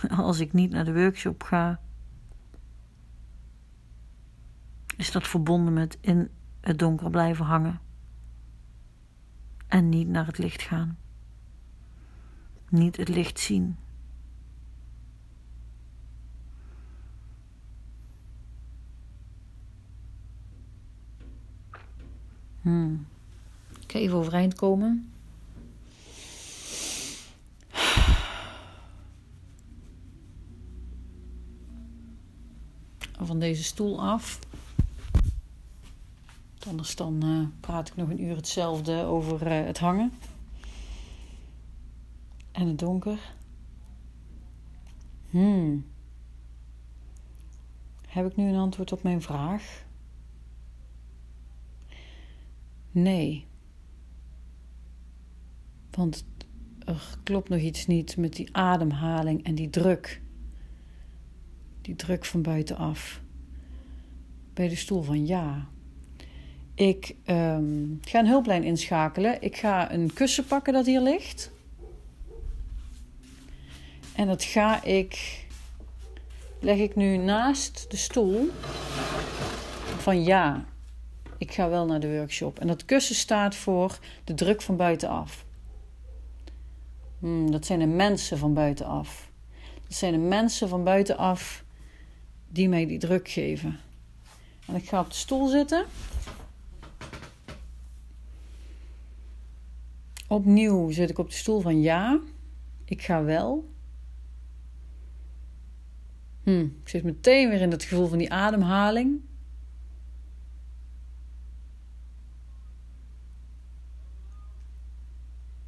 als 0.08 0.40
ik 0.40 0.52
niet 0.52 0.70
naar 0.70 0.84
de 0.84 0.94
workshop 0.94 1.42
ga, 1.42 1.80
is 4.96 5.12
dat 5.12 5.28
verbonden 5.28 5.72
met 5.72 5.98
in 6.00 6.30
het 6.60 6.78
donker 6.78 7.10
blijven 7.10 7.44
hangen 7.44 7.80
en 9.66 9.88
niet 9.88 10.08
naar 10.08 10.26
het 10.26 10.38
licht 10.38 10.62
gaan, 10.62 10.98
niet 12.78 12.96
het 12.96 13.08
licht 13.08 13.40
zien. 13.40 13.76
Hmm. 22.60 23.06
Ik 23.80 23.94
even 23.94 24.18
overeind 24.18 24.54
komen. 24.54 25.10
Van 33.20 33.38
deze 33.38 33.64
stoel 33.64 34.02
af. 34.02 34.38
Anders 36.66 36.96
dan 36.96 37.24
uh, 37.24 37.46
praat 37.60 37.88
ik 37.88 37.96
nog 37.96 38.08
een 38.08 38.22
uur 38.22 38.36
hetzelfde 38.36 39.02
over 39.02 39.46
uh, 39.46 39.66
het 39.66 39.78
hangen. 39.78 40.12
En 42.56 42.66
het 42.66 42.78
donker. 42.78 43.34
Hmm. 45.30 45.86
Heb 48.06 48.26
ik 48.26 48.36
nu 48.36 48.48
een 48.48 48.58
antwoord 48.58 48.92
op 48.92 49.02
mijn 49.02 49.22
vraag? 49.22 49.84
Nee. 52.90 53.46
Want 55.90 56.24
er 56.78 57.18
klopt 57.22 57.48
nog 57.48 57.60
iets 57.60 57.86
niet 57.86 58.16
met 58.16 58.32
die 58.32 58.56
ademhaling 58.56 59.44
en 59.44 59.54
die 59.54 59.70
druk. 59.70 60.20
Die 61.80 61.96
druk 61.96 62.24
van 62.24 62.42
buitenaf. 62.42 63.20
Bij 64.54 64.68
de 64.68 64.76
stoel 64.76 65.02
van 65.02 65.26
ja. 65.26 65.68
Ik 66.74 67.16
um, 67.26 67.98
ga 68.02 68.18
een 68.18 68.26
hulplijn 68.26 68.64
inschakelen. 68.64 69.42
Ik 69.42 69.56
ga 69.56 69.92
een 69.92 70.12
kussen 70.12 70.46
pakken 70.46 70.72
dat 70.72 70.86
hier 70.86 71.00
ligt. 71.00 71.54
En 74.16 74.26
dat 74.26 74.44
ga 74.44 74.82
ik. 74.82 75.44
Leg 76.60 76.78
ik 76.78 76.96
nu 76.96 77.16
naast 77.16 77.90
de 77.90 77.96
stoel. 77.96 78.50
Van 79.98 80.24
ja, 80.24 80.64
ik 81.38 81.52
ga 81.52 81.68
wel 81.68 81.86
naar 81.86 82.00
de 82.00 82.16
workshop. 82.16 82.58
En 82.58 82.66
dat 82.66 82.84
kussen 82.84 83.14
staat 83.14 83.54
voor 83.54 83.98
de 84.24 84.34
druk 84.34 84.62
van 84.62 84.76
buitenaf. 84.76 85.44
Hmm, 87.18 87.50
dat 87.50 87.66
zijn 87.66 87.78
de 87.78 87.86
mensen 87.86 88.38
van 88.38 88.54
buitenaf. 88.54 89.30
Dat 89.88 89.96
zijn 89.96 90.12
de 90.12 90.18
mensen 90.18 90.68
van 90.68 90.84
buitenaf 90.84 91.64
die 92.48 92.68
mij 92.68 92.86
die 92.86 92.98
druk 92.98 93.28
geven. 93.28 93.80
En 94.66 94.74
ik 94.74 94.88
ga 94.88 95.00
op 95.00 95.08
de 95.08 95.16
stoel 95.16 95.48
zitten. 95.48 95.84
Opnieuw 100.28 100.90
zit 100.90 101.10
ik 101.10 101.18
op 101.18 101.30
de 101.30 101.36
stoel 101.36 101.60
van 101.60 101.80
ja, 101.80 102.20
ik 102.84 103.02
ga 103.02 103.22
wel. 103.22 103.74
Hm, 106.46 106.64
ik 106.82 106.88
zit 106.88 107.04
meteen 107.04 107.48
weer 107.48 107.60
in 107.60 107.70
het 107.70 107.82
gevoel 107.82 108.06
van 108.06 108.18
die 108.18 108.32
ademhaling. 108.32 109.20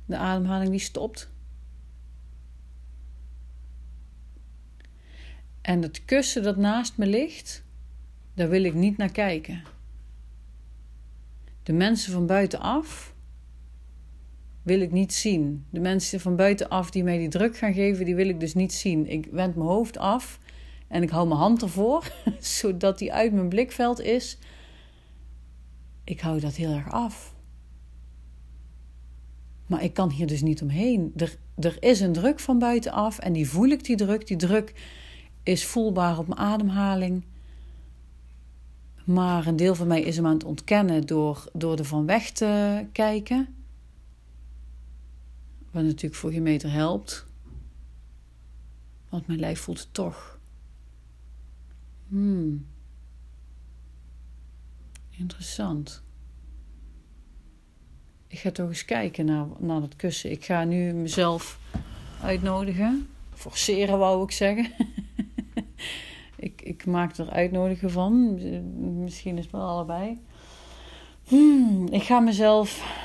De 0.07 0.17
ademhaling 0.17 0.71
die 0.71 0.81
stopt. 0.81 1.31
En 5.61 5.83
het 5.83 6.05
kussen 6.05 6.43
dat 6.43 6.57
naast 6.57 6.97
me 6.97 7.07
ligt, 7.07 7.65
daar 8.35 8.49
wil 8.49 8.65
ik 8.65 8.75
niet 8.75 8.97
naar 8.97 9.13
kijken. 9.13 9.63
De 11.63 11.73
mensen 11.73 12.13
van 12.13 12.27
buitenaf 12.27 13.15
wil 14.63 14.81
ik 14.81 14.93
niet 14.93 15.15
zien. 15.15 15.67
De 15.71 15.81
mensen 15.81 16.21
van 16.21 16.37
buitenaf 16.37 16.91
die 16.91 17.05
mij 17.05 17.19
die 17.19 17.29
druk 17.29 17.57
gaan 17.57 17.75
geven, 17.75 18.05
die 18.05 18.15
wil 18.15 18.29
ik 18.29 18.41
dus 18.41 18.55
niet 18.55 18.73
zien. 18.73 19.07
Ik 19.07 19.27
wend 19.31 19.55
mijn 19.55 19.69
hoofd 19.69 19.99
af 19.99 20.39
en 20.89 21.03
ik 21.03 21.11
hou 21.11 21.29
mijn 21.29 21.41
hand 21.41 21.63
ervoor, 21.63 22.13
zodat 22.41 22.99
die 22.99 23.13
uit 23.13 23.33
mijn 23.33 23.49
blikveld 23.49 24.01
is. 24.01 24.39
Ik 26.05 26.21
hou 26.21 26.41
dat 26.41 26.55
heel 26.55 26.73
erg 26.73 26.91
af. 26.91 27.35
Maar 29.67 29.83
ik 29.83 29.95
kan 29.95 30.11
hier 30.11 30.27
dus 30.27 30.43
niet 30.43 30.63
omheen. 30.63 31.13
Er, 31.17 31.39
er 31.57 31.77
is 31.83 32.01
een 32.01 32.13
druk 32.13 32.41
van 32.41 32.59
buitenaf 32.59 33.19
en 33.19 33.33
die 33.33 33.49
voel 33.49 33.69
ik, 33.69 33.85
die 33.85 33.97
druk. 33.97 34.27
Die 34.27 34.37
druk 34.37 34.75
is 35.43 35.65
voelbaar 35.65 36.19
op 36.19 36.27
mijn 36.27 36.41
ademhaling. 36.41 37.25
Maar 39.05 39.47
een 39.47 39.57
deel 39.57 39.75
van 39.75 39.87
mij 39.87 40.03
is 40.03 40.17
hem 40.17 40.27
aan 40.27 40.33
het 40.33 40.45
ontkennen 40.45 41.07
door, 41.07 41.45
door 41.53 41.79
er 41.79 41.85
van 41.85 42.07
weg 42.07 42.31
te 42.31 42.85
kijken. 42.93 43.55
Wat 45.71 45.83
natuurlijk 45.83 46.15
voor 46.15 46.31
geen 46.31 46.43
meter 46.43 46.73
helpt. 46.73 47.27
Want 49.09 49.27
mijn 49.27 49.39
lijf 49.39 49.61
voelt 49.61 49.79
het 49.79 49.95
toch. 49.95 50.38
Hmm. 52.09 52.67
Interessant. 55.11 56.03
Ik 58.27 58.39
ga 58.39 58.51
toch 58.51 58.69
eens 58.69 58.85
kijken 58.85 59.25
naar, 59.25 59.47
naar 59.59 59.81
dat 59.81 59.97
kussen. 59.97 60.31
Ik 60.31 60.45
ga 60.45 60.65
nu 60.65 60.93
mezelf 60.93 61.59
uitnodigen. 62.23 63.09
Forceren 63.35 63.99
wou 63.99 64.23
ik 64.23 64.31
zeggen. 64.31 64.73
ik, 66.37 66.63
ik 66.63 66.87
maak 66.87 67.17
er 67.17 67.31
uitnodigen 67.31 67.91
van. 67.91 68.35
Misschien 69.03 69.37
is 69.37 69.43
het 69.43 69.53
wel 69.53 69.69
allebei. 69.69 70.19
Hmm, 71.25 71.87
ik 71.91 72.03
ga 72.03 72.21
mezelf 72.21 72.97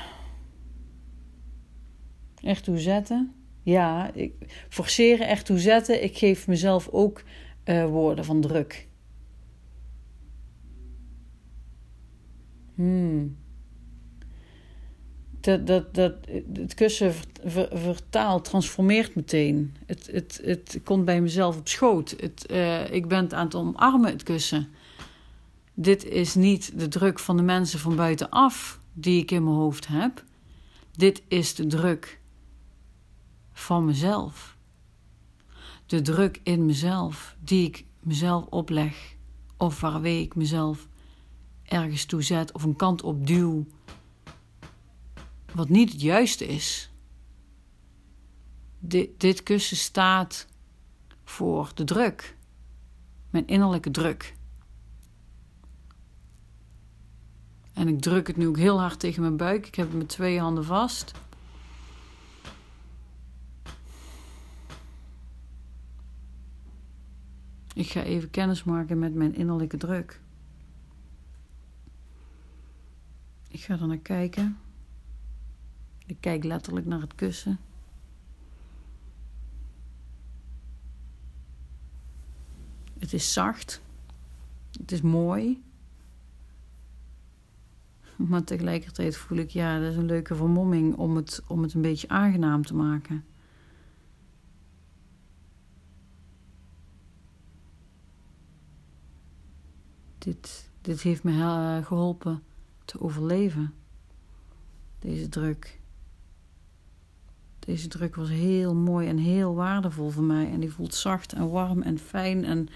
echt 2.42 2.64
toe 2.64 2.78
zetten. 2.78 3.34
Ja, 3.62 4.10
ik, 4.12 4.64
forceren 4.68 5.28
echt 5.28 5.46
toe 5.46 5.58
zetten. 5.58 6.02
Ik 6.02 6.18
geef 6.18 6.46
mezelf 6.46 6.88
ook 6.88 7.22
uh, 7.64 7.86
woorden 7.86 8.24
van 8.24 8.40
druk. 8.40 8.88
Hmm 12.74 13.36
dat, 15.44 15.66
dat, 15.66 15.94
dat, 15.94 16.14
het 16.52 16.74
kussen 16.74 17.14
vertaalt, 17.72 18.44
transformeert 18.44 19.14
meteen. 19.14 19.76
Het, 19.86 20.08
het, 20.12 20.40
het 20.44 20.80
komt 20.84 21.04
bij 21.04 21.20
mezelf 21.20 21.56
op 21.56 21.68
schoot. 21.68 22.16
Het, 22.20 22.46
uh, 22.50 22.92
ik 22.92 23.08
ben 23.08 23.32
aan 23.32 23.44
het 23.44 23.54
omarmen, 23.54 24.10
het 24.10 24.22
kussen. 24.22 24.68
Dit 25.74 26.04
is 26.04 26.34
niet 26.34 26.78
de 26.78 26.88
druk 26.88 27.18
van 27.18 27.36
de 27.36 27.42
mensen 27.42 27.78
van 27.78 27.96
buitenaf 27.96 28.80
die 28.92 29.22
ik 29.22 29.30
in 29.30 29.44
mijn 29.44 29.56
hoofd 29.56 29.86
heb. 29.86 30.24
Dit 30.92 31.22
is 31.28 31.54
de 31.54 31.66
druk 31.66 32.20
van 33.52 33.84
mezelf. 33.84 34.56
De 35.86 36.02
druk 36.02 36.40
in 36.42 36.66
mezelf 36.66 37.36
die 37.40 37.66
ik 37.66 37.84
mezelf 38.00 38.44
opleg. 38.44 39.14
Of 39.56 39.80
waarmee 39.80 40.22
ik 40.22 40.34
mezelf 40.34 40.88
ergens 41.64 42.04
toe 42.04 42.22
zet 42.22 42.52
of 42.52 42.62
een 42.62 42.76
kant 42.76 43.02
op 43.02 43.26
duw 43.26 43.66
wat 45.54 45.68
niet 45.68 45.92
het 45.92 46.00
juiste 46.00 46.46
is. 46.46 46.90
Dit, 48.78 49.42
kussen 49.42 49.76
staat 49.76 50.46
voor 51.24 51.70
de 51.74 51.84
druk, 51.84 52.36
mijn 53.30 53.46
innerlijke 53.46 53.90
druk. 53.90 54.34
En 57.72 57.88
ik 57.88 58.00
druk 58.00 58.26
het 58.26 58.36
nu 58.36 58.46
ook 58.46 58.56
heel 58.56 58.80
hard 58.80 59.00
tegen 59.00 59.22
mijn 59.22 59.36
buik. 59.36 59.66
Ik 59.66 59.74
heb 59.74 59.88
het 59.88 59.96
met 59.96 60.08
twee 60.08 60.40
handen 60.40 60.64
vast. 60.64 61.12
Ik 67.74 67.90
ga 67.90 68.02
even 68.02 68.30
kennis 68.30 68.64
maken 68.64 68.98
met 68.98 69.14
mijn 69.14 69.34
innerlijke 69.34 69.76
druk. 69.76 70.20
Ik 73.48 73.53
ga 73.64 73.78
er 73.80 73.86
naar 73.86 73.98
kijken. 73.98 74.58
Ik 76.06 76.16
kijk 76.20 76.44
letterlijk 76.44 76.86
naar 76.86 77.00
het 77.00 77.14
kussen. 77.14 77.58
Het 82.98 83.12
is 83.12 83.32
zacht. 83.32 83.82
Het 84.80 84.92
is 84.92 85.00
mooi. 85.00 85.62
Maar 88.28 88.44
tegelijkertijd 88.44 89.16
voel 89.16 89.38
ik, 89.38 89.50
ja, 89.50 89.78
dat 89.78 89.90
is 89.90 89.96
een 89.96 90.06
leuke 90.06 90.34
vermomming 90.34 90.96
om 90.96 91.16
het, 91.16 91.42
om 91.46 91.62
het 91.62 91.74
een 91.74 91.82
beetje 91.82 92.08
aangenaam 92.08 92.64
te 92.64 92.74
maken. 92.74 93.24
Dit, 100.18 100.70
dit 100.80 101.00
heeft 101.00 101.22
me 101.22 101.80
geholpen 101.84 102.42
te 102.84 103.00
overleven. 103.00 103.74
Deze 104.98 105.28
druk 105.28 105.80
Deze 107.58 107.88
druk 107.88 108.14
was 108.14 108.28
heel 108.28 108.74
mooi 108.74 109.08
en 109.08 109.18
heel 109.18 109.54
waardevol 109.54 110.10
voor 110.10 110.22
mij. 110.22 110.50
En 110.50 110.60
die 110.60 110.72
voelt 110.72 110.94
zacht 110.94 111.32
en 111.32 111.50
warm 111.50 111.82
en 111.82 111.98
fijn. 111.98 112.44
En 112.44 112.68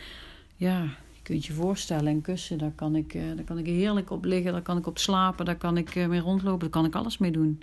ja, 0.57 0.83
je 1.12 1.23
kunt 1.23 1.47
je 1.47 1.53
voorstellen, 1.53 2.12
een 2.12 2.21
kussen, 2.21 2.59
daar 2.59 2.73
kan 2.75 2.97
ik, 2.97 3.14
uh, 3.14 3.37
daar 3.37 3.44
kan 3.44 3.59
ik 3.59 3.66
heerlijk 3.66 4.11
op 4.11 4.25
liggen. 4.25 4.53
Daar 4.53 4.62
kan 4.62 4.77
ik 4.77 4.87
op 4.87 4.99
slapen. 4.99 5.44
Daar 5.44 5.57
kan 5.57 5.77
ik 5.77 5.94
uh, 5.94 6.07
mee 6.07 6.21
rondlopen. 6.21 6.61
Daar 6.61 6.68
kan 6.68 6.85
ik 6.85 6.94
alles 6.94 7.18
mee 7.18 7.31
doen. 7.31 7.62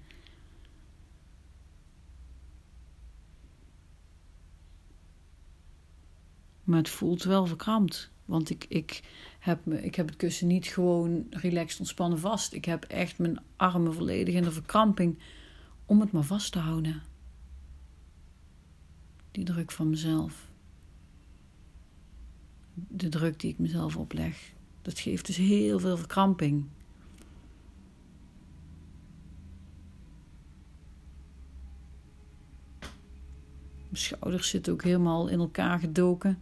Maar 6.63 6.77
het 6.77 6.89
voelt 6.89 7.23
wel 7.23 7.45
verkrampt. 7.45 8.11
Want 8.25 8.49
ik, 8.49 8.65
ik, 8.69 9.01
heb 9.45 9.67
ik 9.67 9.95
heb 9.95 10.07
het 10.07 10.15
kussen 10.15 10.47
niet 10.47 10.65
gewoon 10.67 11.25
relaxed 11.29 11.79
ontspannen 11.79 12.19
vast. 12.19 12.53
Ik 12.53 12.65
heb 12.65 12.83
echt 12.83 13.17
mijn 13.17 13.39
armen 13.55 13.93
volledig 13.93 14.33
in 14.33 14.43
de 14.43 14.51
verkramping 14.51 15.19
om 15.85 15.99
het 15.99 16.11
maar 16.11 16.23
vast 16.23 16.51
te 16.51 16.59
houden. 16.59 17.03
Die 19.31 19.43
druk 19.43 19.71
van 19.71 19.89
mezelf. 19.89 20.47
De 22.73 23.09
druk 23.09 23.39
die 23.39 23.51
ik 23.51 23.59
mezelf 23.59 23.97
opleg. 23.97 24.53
Dat 24.81 24.99
geeft 24.99 25.25
dus 25.25 25.37
heel 25.37 25.79
veel 25.79 25.97
verkramping. 25.97 26.65
Mijn 33.89 34.03
schouders 34.03 34.49
zitten 34.49 34.73
ook 34.73 34.83
helemaal 34.83 35.27
in 35.27 35.39
elkaar 35.39 35.79
gedoken. 35.79 36.41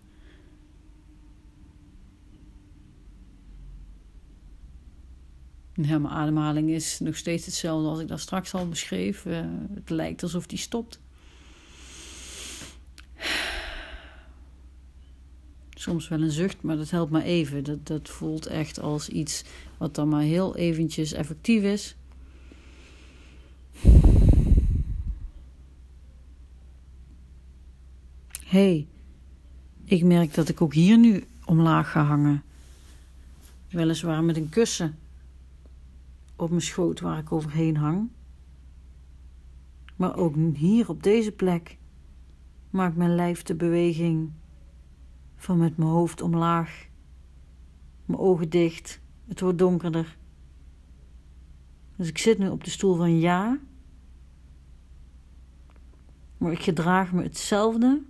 Ja, 5.76 5.98
mijn 5.98 6.14
ademhaling 6.14 6.70
is 6.70 7.00
nog 7.00 7.16
steeds 7.16 7.46
hetzelfde 7.46 7.88
als 7.90 8.00
ik 8.00 8.08
dat 8.08 8.20
straks 8.20 8.54
al 8.54 8.70
beschreef. 8.70 9.26
Uh, 9.26 9.40
het 9.74 9.90
lijkt 9.90 10.24
alsof 10.24 10.46
die 10.46 10.58
stopt. 10.58 11.00
Soms 15.74 16.08
wel 16.08 16.22
een 16.22 16.32
zucht, 16.32 16.62
maar 16.62 16.78
dat 16.78 16.90
helpt 16.90 17.12
maar 17.12 17.22
even. 17.22 17.64
Dat, 17.64 17.88
dat 17.88 18.10
voelt 18.10 18.46
echt 18.46 18.80
als 18.80 19.10
iets 19.10 19.44
wat 19.78 19.96
dan 19.96 20.10
maar 20.10 20.22
heel 20.22 20.56
eventjes 20.56 21.14
effectief 21.14 21.64
is. 21.64 21.96
hey, 28.46 28.88
ik 29.86 30.04
merk 30.04 30.34
dat 30.34 30.50
ik 30.50 30.62
ook 30.62 30.74
hier 30.74 30.98
nu 30.98 31.24
omlaag 31.46 31.92
ga 31.92 32.04
hangen. 32.04 32.44
Weliswaar 33.70 34.24
met 34.24 34.38
een 34.38 34.50
kussen 34.50 34.98
op 36.36 36.50
mijn 36.50 36.62
schoot 36.62 37.00
waar 37.00 37.18
ik 37.18 37.32
overheen 37.32 37.78
hang. 37.78 38.10
Maar 39.96 40.16
ook 40.16 40.36
hier 40.54 40.90
op 40.90 41.04
deze 41.04 41.32
plek 41.32 41.78
maakt 42.70 42.96
mijn 42.96 43.16
lijf 43.16 43.44
de 43.44 43.56
beweging 43.56 44.32
van 45.36 45.58
met 45.58 45.78
mijn 45.78 45.90
hoofd 45.90 46.22
omlaag, 46.22 46.88
mijn 48.06 48.20
ogen 48.20 48.50
dicht, 48.50 49.02
het 49.28 49.40
wordt 49.40 49.58
donkerder. 49.58 50.18
Dus 51.96 52.08
ik 52.08 52.18
zit 52.18 52.38
nu 52.38 52.50
op 52.50 52.64
de 52.64 52.70
stoel 52.70 52.96
van 52.96 53.20
ja, 53.20 53.60
maar 56.38 56.52
ik 56.52 56.62
gedraag 56.62 57.14
me 57.14 57.24
hetzelfde 57.24 58.02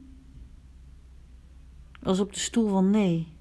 als 2.04 2.20
op 2.20 2.34
de 2.34 2.40
stoel 2.40 2.70
van 2.70 2.90
nee. 2.90 3.33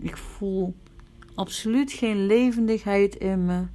Ik 0.00 0.16
voel 0.16 0.74
absoluut 1.34 1.92
geen 1.92 2.26
levendigheid 2.26 3.16
in 3.16 3.44
me. 3.46 3.66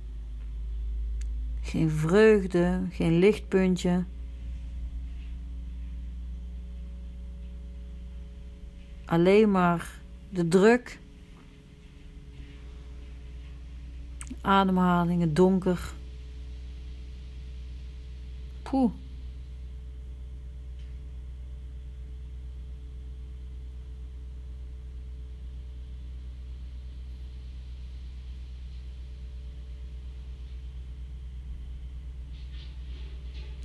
Geen 1.62 1.89
vreugde, 1.89 2.81
geen 2.89 3.19
lichtpuntje. 3.19 4.05
Alleen 9.05 9.51
maar 9.51 10.01
de 10.29 10.47
druk. 10.47 10.99
Ademhaling, 14.41 15.21
het 15.21 15.36
donker. 15.36 15.93
Poeh. 18.63 18.91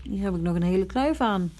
Hier 0.08 0.22
heb 0.22 0.34
ik 0.34 0.40
nog 0.40 0.54
een 0.54 0.62
hele 0.62 0.86
kluif 0.86 1.20
aan. 1.20 1.52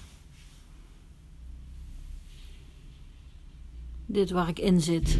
Dit 4.05 4.29
waar 4.29 4.47
ik 4.49 4.59
in 4.59 4.81
zit. 4.81 5.19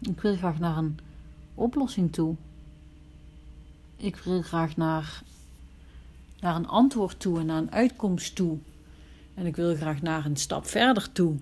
Ik 0.00 0.20
wil 0.20 0.36
graag 0.36 0.58
naar 0.58 0.76
een 0.76 0.98
oplossing 1.54 2.12
toe. 2.12 2.34
Ik 3.96 4.16
wil 4.16 4.42
graag 4.42 4.76
naar, 4.76 5.22
naar 6.40 6.56
een 6.56 6.68
antwoord 6.68 7.20
toe 7.20 7.40
en 7.40 7.46
naar 7.46 7.58
een 7.58 7.72
uitkomst 7.72 8.34
toe. 8.34 8.58
En 9.34 9.46
ik 9.46 9.56
wil 9.56 9.76
graag 9.76 10.02
naar 10.02 10.24
een 10.24 10.36
stap 10.36 10.66
verder 10.66 11.12
toe. 11.12 11.36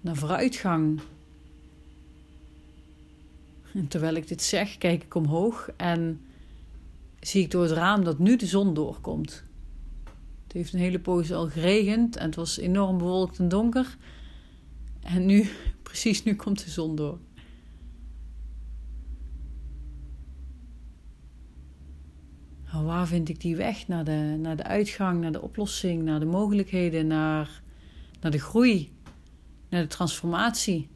Naar 0.00 0.16
vooruitgang. 0.16 1.00
En 3.76 3.88
terwijl 3.88 4.14
ik 4.14 4.28
dit 4.28 4.42
zeg, 4.42 4.78
kijk 4.78 5.02
ik 5.02 5.14
omhoog 5.14 5.70
en 5.76 6.20
zie 7.20 7.42
ik 7.42 7.50
door 7.50 7.62
het 7.62 7.72
raam 7.72 8.04
dat 8.04 8.18
nu 8.18 8.36
de 8.36 8.46
zon 8.46 8.74
doorkomt. 8.74 9.44
Het 10.44 10.52
heeft 10.52 10.72
een 10.72 10.78
hele 10.78 11.00
poos 11.00 11.32
al 11.32 11.48
geregend 11.48 12.16
en 12.16 12.26
het 12.26 12.34
was 12.34 12.58
enorm 12.58 12.98
bewolkt 12.98 13.38
en 13.38 13.48
donker. 13.48 13.96
En 15.00 15.26
nu, 15.26 15.48
precies 15.82 16.22
nu, 16.22 16.34
komt 16.34 16.64
de 16.64 16.70
zon 16.70 16.96
door. 16.96 17.18
Nou, 22.72 22.84
waar 22.84 23.06
vind 23.06 23.28
ik 23.28 23.40
die 23.40 23.56
weg 23.56 23.88
naar 23.88 24.04
de, 24.04 24.36
naar 24.38 24.56
de 24.56 24.64
uitgang, 24.64 25.20
naar 25.20 25.32
de 25.32 25.42
oplossing, 25.42 26.02
naar 26.02 26.20
de 26.20 26.26
mogelijkheden, 26.26 27.06
naar, 27.06 27.62
naar 28.20 28.30
de 28.30 28.40
groei, 28.40 28.92
naar 29.68 29.82
de 29.82 29.88
transformatie? 29.88 30.88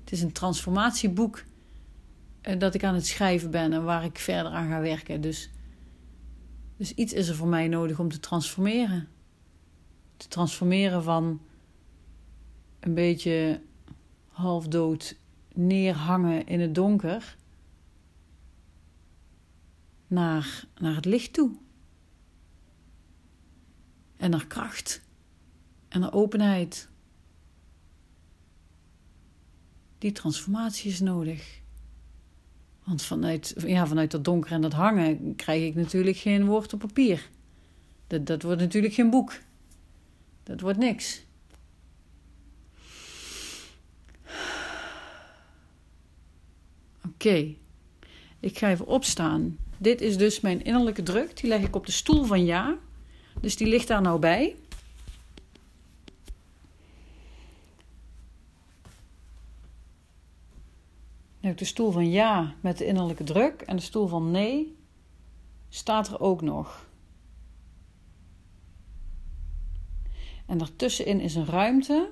Het 0.00 0.12
is 0.12 0.22
een 0.22 0.32
transformatieboek 0.32 1.44
dat 2.54 2.74
ik 2.74 2.84
aan 2.84 2.94
het 2.94 3.06
schrijven 3.06 3.50
ben 3.50 3.72
en 3.72 3.84
waar 3.84 4.04
ik 4.04 4.18
verder 4.18 4.52
aan 4.52 4.68
ga 4.68 4.80
werken. 4.80 5.20
Dus, 5.20 5.50
dus 6.76 6.92
iets 6.94 7.12
is 7.12 7.28
er 7.28 7.34
voor 7.34 7.48
mij 7.48 7.68
nodig 7.68 7.98
om 7.98 8.08
te 8.08 8.20
transformeren. 8.20 9.08
Te 10.16 10.28
transformeren 10.28 11.02
van 11.02 11.40
een 12.80 12.94
beetje 12.94 13.60
halfdood 14.28 15.16
neerhangen 15.54 16.46
in 16.46 16.60
het 16.60 16.74
donker 16.74 17.36
naar, 20.06 20.64
naar 20.78 20.94
het 20.94 21.04
licht 21.04 21.32
toe. 21.32 21.50
En 24.16 24.30
naar 24.30 24.46
kracht. 24.46 25.02
En 25.88 26.00
naar 26.00 26.12
openheid. 26.12 26.88
Die 29.98 30.12
transformatie 30.12 30.90
is 30.90 31.00
nodig. 31.00 31.64
Want 32.86 33.02
vanuit, 33.02 33.54
ja, 33.66 33.86
vanuit 33.86 34.10
dat 34.10 34.24
donker 34.24 34.52
en 34.52 34.60
dat 34.60 34.72
hangen 34.72 35.36
krijg 35.36 35.62
ik 35.62 35.74
natuurlijk 35.74 36.16
geen 36.16 36.46
woord 36.46 36.72
op 36.72 36.78
papier. 36.78 37.28
Dat, 38.06 38.26
dat 38.26 38.42
wordt 38.42 38.60
natuurlijk 38.60 38.94
geen 38.94 39.10
boek. 39.10 39.38
Dat 40.42 40.60
wordt 40.60 40.78
niks. 40.78 41.24
Oké, 47.06 47.54
ik 48.40 48.58
ga 48.58 48.70
even 48.70 48.86
opstaan. 48.86 49.56
Dit 49.78 50.00
is 50.00 50.16
dus 50.16 50.40
mijn 50.40 50.64
innerlijke 50.64 51.02
druk. 51.02 51.36
Die 51.36 51.48
leg 51.48 51.62
ik 51.62 51.76
op 51.76 51.86
de 51.86 51.92
stoel 51.92 52.24
van 52.24 52.44
ja. 52.44 52.78
Dus 53.40 53.56
die 53.56 53.66
ligt 53.66 53.88
daar 53.88 54.02
nou 54.02 54.18
bij. 54.18 54.56
De 61.56 61.64
stoel 61.64 61.90
van 61.90 62.10
ja 62.10 62.54
met 62.60 62.78
de 62.78 62.86
innerlijke 62.86 63.24
druk 63.24 63.60
en 63.60 63.76
de 63.76 63.82
stoel 63.82 64.06
van 64.06 64.30
nee 64.30 64.76
staat 65.68 66.08
er 66.08 66.20
ook 66.20 66.42
nog. 66.42 66.86
En 70.46 70.58
daartussenin 70.58 71.20
is 71.20 71.34
een 71.34 71.46
ruimte. 71.46 72.10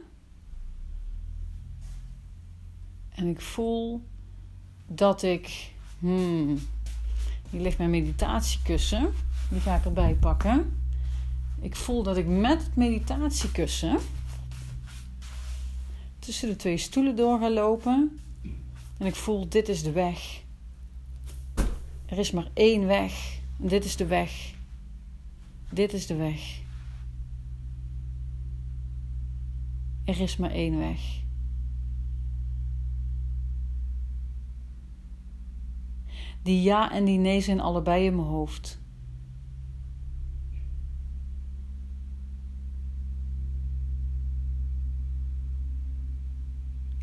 En 3.14 3.26
ik 3.26 3.40
voel 3.40 4.02
dat 4.86 5.22
ik. 5.22 5.72
Hmm, 5.98 6.58
hier 7.50 7.60
ligt 7.60 7.78
mijn 7.78 7.90
meditatiekussen. 7.90 9.12
Die 9.50 9.60
ga 9.60 9.76
ik 9.76 9.84
erbij 9.84 10.14
pakken. 10.14 10.82
Ik 11.60 11.76
voel 11.76 12.02
dat 12.02 12.16
ik 12.16 12.26
met 12.26 12.62
het 12.62 12.76
meditatiekussen 12.76 13.98
tussen 16.18 16.48
de 16.48 16.56
twee 16.56 16.76
stoelen 16.76 17.16
door 17.16 17.38
ga 17.38 17.50
lopen. 17.50 18.18
En 18.98 19.06
ik 19.06 19.14
voel, 19.14 19.48
dit 19.48 19.68
is 19.68 19.82
de 19.82 19.92
weg. 19.92 20.42
Er 22.06 22.18
is 22.18 22.30
maar 22.30 22.50
één 22.52 22.86
weg. 22.86 23.40
Dit 23.56 23.84
is 23.84 23.96
de 23.96 24.06
weg. 24.06 24.54
Dit 25.70 25.92
is 25.92 26.06
de 26.06 26.14
weg. 26.14 26.62
Er 30.04 30.20
is 30.20 30.36
maar 30.36 30.50
één 30.50 30.78
weg. 30.78 31.22
Die 36.42 36.62
ja 36.62 36.92
en 36.92 37.04
die 37.04 37.18
nee 37.18 37.40
zijn 37.40 37.60
allebei 37.60 38.04
in 38.04 38.16
mijn 38.16 38.28
hoofd. 38.28 38.82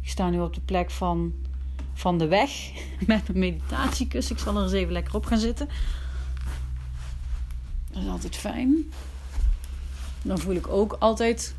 Ik 0.02 0.10
sta 0.10 0.30
nu 0.30 0.40
op 0.40 0.54
de 0.54 0.62
plek 0.62 0.92
van, 0.92 1.34
van 1.94 2.18
de 2.18 2.28
weg 2.28 2.72
met 3.08 3.28
mijn 3.28 3.40
meditatiekussen. 3.40 4.36
Ik 4.36 4.42
zal 4.42 4.58
er 4.58 4.64
eens 4.64 4.72
even 4.72 4.94
lekker 4.94 5.16
op 5.16 5.26
gaan 5.26 5.40
zitten. 5.40 5.68
Dat 7.92 8.04
is 8.04 8.10
altijd 8.10 8.36
fijn. 8.36 8.92
Dan 10.22 10.40
voel 10.40 10.56
ik 10.56 10.68
ook 10.68 10.94
altijd 10.94 11.56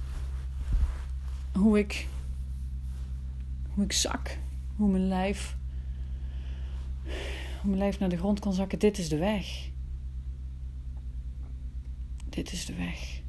hoe 1.52 1.78
ik, 1.78 2.06
hoe 3.74 3.84
ik 3.84 3.92
zak, 3.92 4.38
hoe 4.76 4.90
mijn 4.90 5.08
lijf, 5.08 5.56
hoe 7.60 7.70
mijn 7.70 7.78
lijf 7.78 7.98
naar 7.98 8.08
de 8.08 8.16
grond 8.16 8.40
kan 8.40 8.52
zakken. 8.52 8.78
Dit 8.78 8.98
is 8.98 9.08
de 9.08 9.18
weg. 9.18 9.70
Dit 12.28 12.52
is 12.52 12.66
de 12.66 12.74
weg. 12.74 13.21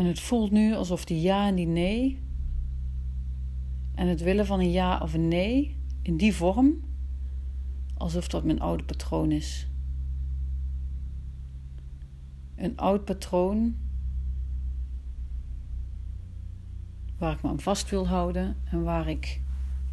En 0.00 0.06
het 0.06 0.20
voelt 0.20 0.50
nu 0.50 0.74
alsof 0.74 1.04
die 1.04 1.20
ja 1.20 1.46
en 1.46 1.54
die 1.54 1.66
nee 1.66 2.22
en 3.94 4.06
het 4.06 4.20
willen 4.20 4.46
van 4.46 4.60
een 4.60 4.70
ja 4.70 4.98
of 4.98 5.14
een 5.14 5.28
nee 5.28 5.76
in 6.02 6.16
die 6.16 6.34
vorm, 6.34 6.80
alsof 7.96 8.28
dat 8.28 8.44
mijn 8.44 8.60
oude 8.60 8.84
patroon 8.84 9.30
is. 9.30 9.68
Een 12.56 12.76
oud 12.76 13.04
patroon 13.04 13.76
waar 17.18 17.32
ik 17.32 17.42
me 17.42 17.48
aan 17.48 17.60
vast 17.60 17.90
wil 17.90 18.08
houden 18.08 18.56
en 18.64 18.82
waar 18.82 19.08
ik 19.08 19.40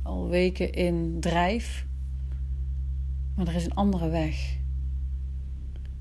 al 0.01 0.27
weken 0.27 0.71
in 0.71 1.19
drijf. 1.19 1.87
Maar 3.35 3.47
er 3.47 3.55
is 3.55 3.65
een 3.65 3.75
andere 3.75 4.09
weg. 4.09 4.57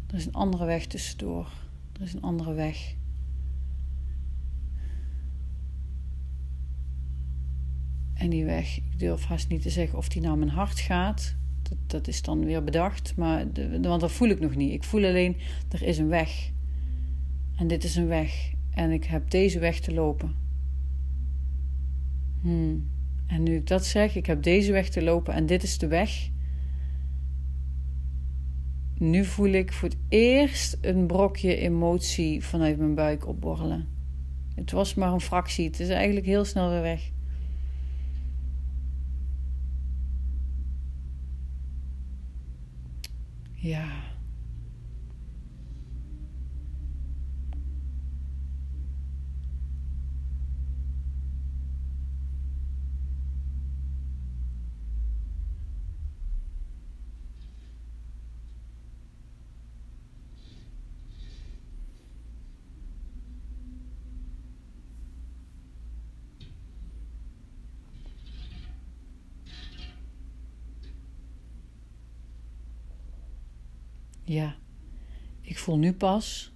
Er 0.07 0.15
is 0.15 0.27
een 0.27 0.35
andere 0.35 0.65
weg 0.65 0.87
tussendoor. 0.87 1.53
Er 1.93 2.03
is 2.03 2.15
een 2.15 2.23
andere 2.23 2.53
weg. 2.53 2.97
En 8.17 8.31
die 8.31 8.45
weg, 8.45 8.77
ik 8.77 8.99
durf 8.99 9.25
haast 9.25 9.49
niet 9.49 9.63
te 9.63 9.71
zeggen 9.71 9.99
of 9.99 10.09
die 10.09 10.23
naar 10.23 10.39
mijn 10.39 10.51
hart 10.51 10.81
gaat. 10.81 11.37
Dat, 11.63 11.79
dat 11.87 12.09
is 12.09 12.23
dan 12.23 12.45
weer 12.45 12.65
bedacht, 12.65 13.17
maar 13.17 13.53
de, 13.53 13.81
want 13.81 14.01
dat 14.01 14.13
voel 14.13 14.29
ik 14.29 14.41
nog 14.41 14.55
niet. 14.55 14.73
Ik 14.73 14.85
voel 14.85 15.05
alleen, 15.05 15.37
er 15.69 15.83
is 15.83 15.99
een 15.99 16.09
weg. 16.09 16.51
En 17.57 17.67
dit 17.67 17.85
is 17.85 17.97
een 17.97 18.07
weg. 18.07 18.53
En 18.71 18.91
ik 18.91 19.05
heb 19.05 19.31
deze 19.31 19.59
weg 19.59 19.81
te 19.81 19.95
lopen. 19.95 20.35
Hmm. 22.41 22.89
En 23.27 23.43
nu 23.43 23.57
ik 23.57 23.67
dat 23.67 23.85
zeg, 23.85 24.17
ik 24.17 24.27
heb 24.27 24.43
deze 24.43 24.73
weg 24.73 24.89
te 24.89 25.03
lopen 25.03 25.35
en 25.35 25.47
dit 25.47 25.63
is 25.63 25.79
de 25.79 25.87
weg. 25.87 26.29
Nu 28.99 29.25
voel 29.25 29.51
ik 29.51 29.73
voor 29.73 29.89
het 29.89 29.99
eerst 30.09 30.79
een 30.81 31.07
brokje 31.07 31.57
emotie 31.57 32.45
vanuit 32.45 32.79
mijn 32.79 32.95
buik 32.95 33.27
opborrelen. 33.27 33.89
Het 34.55 34.71
was 34.71 34.95
maar 34.95 35.13
een 35.13 35.21
fractie. 35.21 35.67
Het 35.67 35.81
is 35.81 35.89
eigenlijk 35.89 36.27
heel 36.27 36.45
snel 36.45 36.71
weer 36.71 36.83
weg. 36.83 37.11
Ja. 43.67 43.96
Ja, 74.27 74.57
ik 75.41 75.59
voel 75.59 75.79
nu 75.79 75.93
pas. 75.93 76.53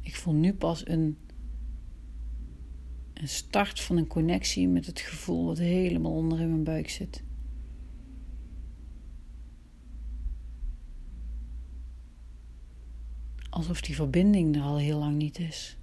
Ik 0.00 0.16
voel 0.16 0.34
nu 0.34 0.54
pas 0.54 0.88
een, 0.88 1.18
een 3.14 3.28
start 3.28 3.80
van 3.80 3.96
een 3.96 4.06
connectie 4.06 4.68
met 4.68 4.86
het 4.86 5.00
gevoel 5.00 5.46
wat 5.46 5.58
helemaal 5.58 6.12
onder 6.12 6.40
in 6.40 6.48
mijn 6.48 6.64
buik 6.64 6.88
zit. 6.88 7.22
Alsof 13.50 13.80
die 13.80 13.94
verbinding 13.94 14.56
er 14.56 14.62
al 14.62 14.78
heel 14.78 14.98
lang 14.98 15.16
niet 15.16 15.38
is. 15.38 15.77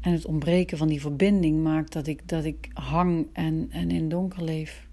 En 0.00 0.12
het 0.12 0.24
ontbreken 0.24 0.78
van 0.78 0.88
die 0.88 1.00
verbinding 1.00 1.62
maakt 1.62 1.92
dat 1.92 2.06
ik, 2.06 2.28
dat 2.28 2.44
ik 2.44 2.70
hang 2.72 3.26
en, 3.32 3.68
en 3.70 3.90
in 3.90 4.08
donker 4.08 4.44
leef. 4.44 4.86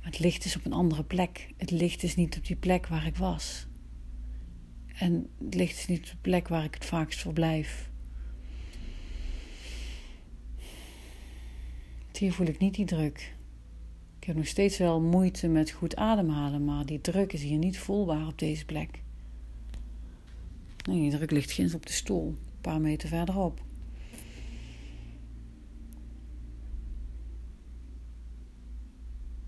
het 0.00 0.18
licht 0.18 0.44
is 0.44 0.56
op 0.56 0.64
een 0.64 0.72
andere 0.72 1.04
plek. 1.04 1.48
Het 1.56 1.70
licht 1.70 2.02
is 2.02 2.16
niet 2.16 2.36
op 2.36 2.46
die 2.46 2.56
plek 2.56 2.86
waar 2.86 3.06
ik 3.06 3.16
was. 3.16 3.66
En 4.86 5.30
het 5.44 5.54
licht 5.54 5.76
is 5.76 5.86
niet 5.86 5.98
op 5.98 6.06
de 6.06 6.16
plek 6.20 6.48
waar 6.48 6.64
ik 6.64 6.74
het 6.74 6.84
vaakst 6.84 7.20
verblijf. 7.20 7.90
Hier 12.18 12.32
voel 12.32 12.46
ik 12.46 12.58
niet 12.58 12.74
die 12.74 12.84
druk. 12.84 13.34
Ik 14.18 14.26
heb 14.26 14.36
nog 14.36 14.46
steeds 14.46 14.78
wel 14.78 15.00
moeite 15.00 15.48
met 15.48 15.70
goed 15.70 15.96
ademhalen, 15.96 16.64
maar 16.64 16.86
die 16.86 17.00
druk 17.00 17.32
is 17.32 17.42
hier 17.42 17.58
niet 17.58 17.78
voelbaar 17.78 18.26
op 18.26 18.38
deze 18.38 18.64
plek. 18.64 19.02
Nee, 20.88 21.00
die 21.00 21.10
druk 21.10 21.30
ligt 21.30 21.50
ginds 21.50 21.74
op 21.74 21.86
de 21.86 21.92
stoel 21.92 22.36
een 22.60 22.70
paar 22.70 22.80
meter 22.80 23.08
verderop. 23.08 23.62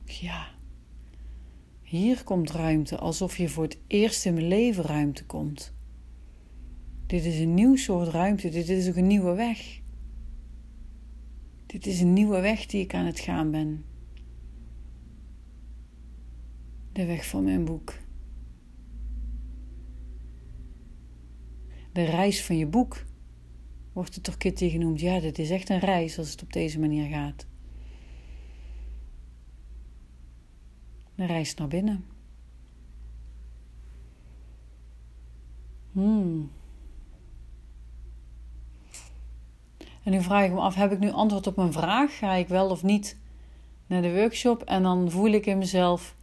Ja, 0.05 0.49
hier 1.83 2.25
komt 2.25 2.51
ruimte 2.51 2.99
alsof 2.99 3.37
je 3.37 3.49
voor 3.49 3.63
het 3.63 3.79
eerst 3.87 4.27
in 4.27 4.35
mijn 4.35 4.49
leven 4.49 4.85
ruimte 4.85 5.27
komt. 5.27 5.75
Dit 7.07 7.25
is 7.25 7.39
een 7.39 7.55
nieuw 7.55 7.77
soort 7.77 8.09
ruimte, 8.09 8.49
dit 8.49 8.69
is 8.69 8.89
ook 8.89 8.97
een 8.97 9.07
nieuwe 9.07 9.35
weg. 9.35 9.81
Dit 11.67 11.87
is 11.87 12.01
een 12.01 12.13
nieuwe 12.13 12.41
weg 12.41 12.67
die 12.67 12.81
ik 12.81 12.95
aan 12.95 13.07
het 13.07 13.21
gaan 13.21 13.51
ben. 13.51 13.85
De 16.93 17.07
weg 17.07 17.27
van 17.27 17.45
mijn 17.45 17.65
boek. 17.65 17.95
De 21.93 22.05
reis 22.05 22.45
van 22.45 22.57
je 22.57 22.67
boek. 22.67 23.05
Wordt 23.93 24.15
het 24.15 24.25
toch 24.25 24.37
Kitty 24.37 24.69
genoemd? 24.69 25.01
Ja, 25.01 25.21
dit 25.21 25.39
is 25.39 25.51
echt 25.51 25.69
een 25.69 25.79
reis 25.79 26.19
als 26.19 26.31
het 26.31 26.43
op 26.43 26.53
deze 26.53 26.81
manier 26.81 27.09
gaat. 27.09 27.47
Een 31.17 31.27
reis 31.27 31.55
naar 31.55 31.69
binnen. 31.69 32.05
Hmm. 35.93 36.51
En 40.03 40.13
nu 40.13 40.23
vraag 40.23 40.45
ik 40.45 40.53
me 40.53 40.61
af: 40.61 40.75
heb 40.75 40.93
ik 40.93 40.99
nu 40.99 41.11
antwoord 41.11 41.47
op 41.47 41.57
mijn 41.57 41.73
vraag? 41.73 42.19
Ga 42.19 42.35
ik 42.35 42.49
wel 42.49 42.71
of 42.71 42.83
niet 42.83 43.17
naar 43.87 44.03
de 44.03 44.15
workshop? 44.15 44.63
En 44.63 44.83
dan 44.83 45.11
voel 45.11 45.31
ik 45.31 45.47
in 45.47 45.59
mezelf: 45.59 46.17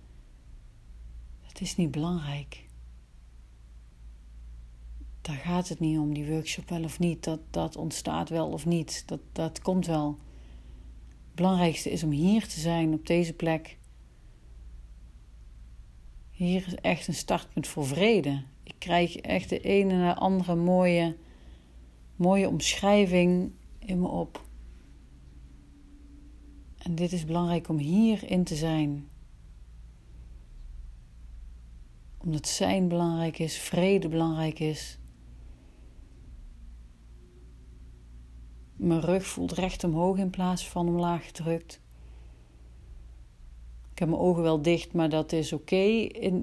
het 1.42 1.62
is 1.62 1.76
niet 1.76 1.92
belangrijk 1.92 2.69
daar 5.30 5.38
gaat 5.38 5.68
het 5.70 5.80
niet 5.80 5.98
om, 5.98 6.14
die 6.14 6.28
workshop 6.28 6.70
wel 6.70 6.84
of 6.84 7.00
niet. 7.00 7.24
Dat, 7.24 7.40
dat 7.50 7.76
ontstaat 7.76 8.30
wel 8.30 8.48
of 8.48 8.66
niet. 8.66 9.04
Dat, 9.06 9.20
dat 9.32 9.62
komt 9.62 9.86
wel. 9.86 10.18
Het 11.26 11.36
belangrijkste 11.36 11.92
is 11.92 12.04
om 12.04 12.12
hier 12.12 12.48
te 12.48 12.60
zijn, 12.60 12.94
op 12.94 13.06
deze 13.06 13.34
plek. 13.34 13.78
hier 16.32 16.68
is 16.68 16.76
echt 16.76 17.08
een 17.08 17.14
startpunt 17.14 17.68
voor 17.68 17.86
vrede. 17.86 18.44
Ik 18.64 18.76
krijg 18.78 19.16
echt 19.16 19.50
de 19.50 19.60
ene 19.60 19.94
na 19.94 20.14
de 20.14 20.20
andere 20.20 20.56
mooie, 20.56 21.16
mooie 22.16 22.48
omschrijving 22.48 23.52
in 23.80 24.00
me 24.00 24.08
op. 24.08 24.44
En 26.78 26.96
dit 26.96 27.12
is 27.12 27.26
belangrijk 27.26 27.70
om 27.70 27.78
hierin 27.78 28.44
te 28.44 28.56
zijn. 28.56 29.08
Omdat 32.18 32.48
zijn 32.48 32.88
belangrijk 32.88 33.40
is, 33.40 33.58
vrede 33.58 34.08
belangrijk 34.08 34.60
is. 34.60 34.99
Mijn 38.80 39.02
rug 39.02 39.26
voelt 39.26 39.52
recht 39.52 39.84
omhoog 39.84 40.18
in 40.18 40.30
plaats 40.30 40.68
van 40.68 40.88
omlaag 40.88 41.26
gedrukt. 41.26 41.80
Ik 43.92 44.00
heb 44.00 44.10
mijn 44.10 44.22
ogen 44.22 44.44
wel 44.44 44.62
dicht, 44.62 44.94
maar 44.94 45.10
dat 45.10 45.32
is 45.32 45.54
oké. 45.54 45.76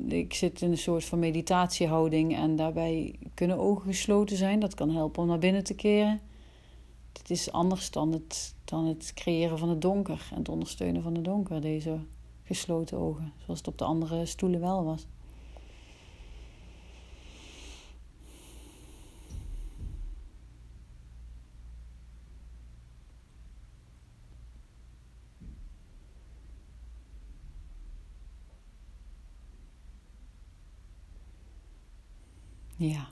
Ik 0.08 0.34
zit 0.34 0.62
in 0.62 0.70
een 0.70 0.78
soort 0.78 1.04
van 1.04 1.18
meditatiehouding 1.18 2.36
en 2.36 2.56
daarbij 2.56 3.14
kunnen 3.34 3.58
ogen 3.58 3.86
gesloten 3.86 4.36
zijn. 4.36 4.60
Dat 4.60 4.74
kan 4.74 4.90
helpen 4.90 5.22
om 5.22 5.28
naar 5.28 5.38
binnen 5.38 5.64
te 5.64 5.74
keren. 5.74 6.20
Het 7.12 7.30
is 7.30 7.52
anders 7.52 7.90
dan 7.90 8.12
het, 8.12 8.54
dan 8.64 8.86
het 8.86 9.12
creëren 9.14 9.58
van 9.58 9.68
het 9.68 9.82
donker 9.82 10.28
en 10.30 10.38
het 10.38 10.48
ondersteunen 10.48 11.02
van 11.02 11.14
het 11.14 11.24
donker, 11.24 11.60
deze 11.60 11.98
gesloten 12.42 12.98
ogen, 12.98 13.32
zoals 13.44 13.58
het 13.58 13.68
op 13.68 13.78
de 13.78 13.84
andere 13.84 14.26
stoelen 14.26 14.60
wel 14.60 14.84
was. 14.84 15.06
Ja, 32.88 33.08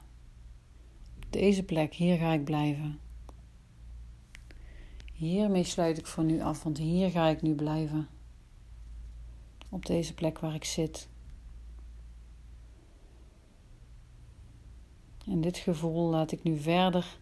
op 1.17 1.27
deze 1.31 1.63
plek, 1.63 1.95
hier 1.95 2.17
ga 2.17 2.33
ik 2.33 2.45
blijven. 2.45 3.01
Hiermee 5.13 5.65
sluit 5.65 5.99
ik 5.99 6.07
voor 6.07 6.25
nu 6.25 6.41
af, 6.41 6.63
want 6.63 6.79
hier 6.79 7.11
ga 7.11 7.29
ik 7.29 7.43
nu 7.43 7.55
blijven. 7.55 8.09
Op 9.69 9.87
deze 9.87 10.15
plek 10.15 10.39
waar 10.39 10.55
ik 10.55 10.65
zit. 10.65 11.09
En 15.27 15.41
dit 15.41 15.57
gevoel 15.57 16.09
laat 16.09 16.33
ik 16.33 16.43
nu 16.43 16.59
verder 16.59 17.19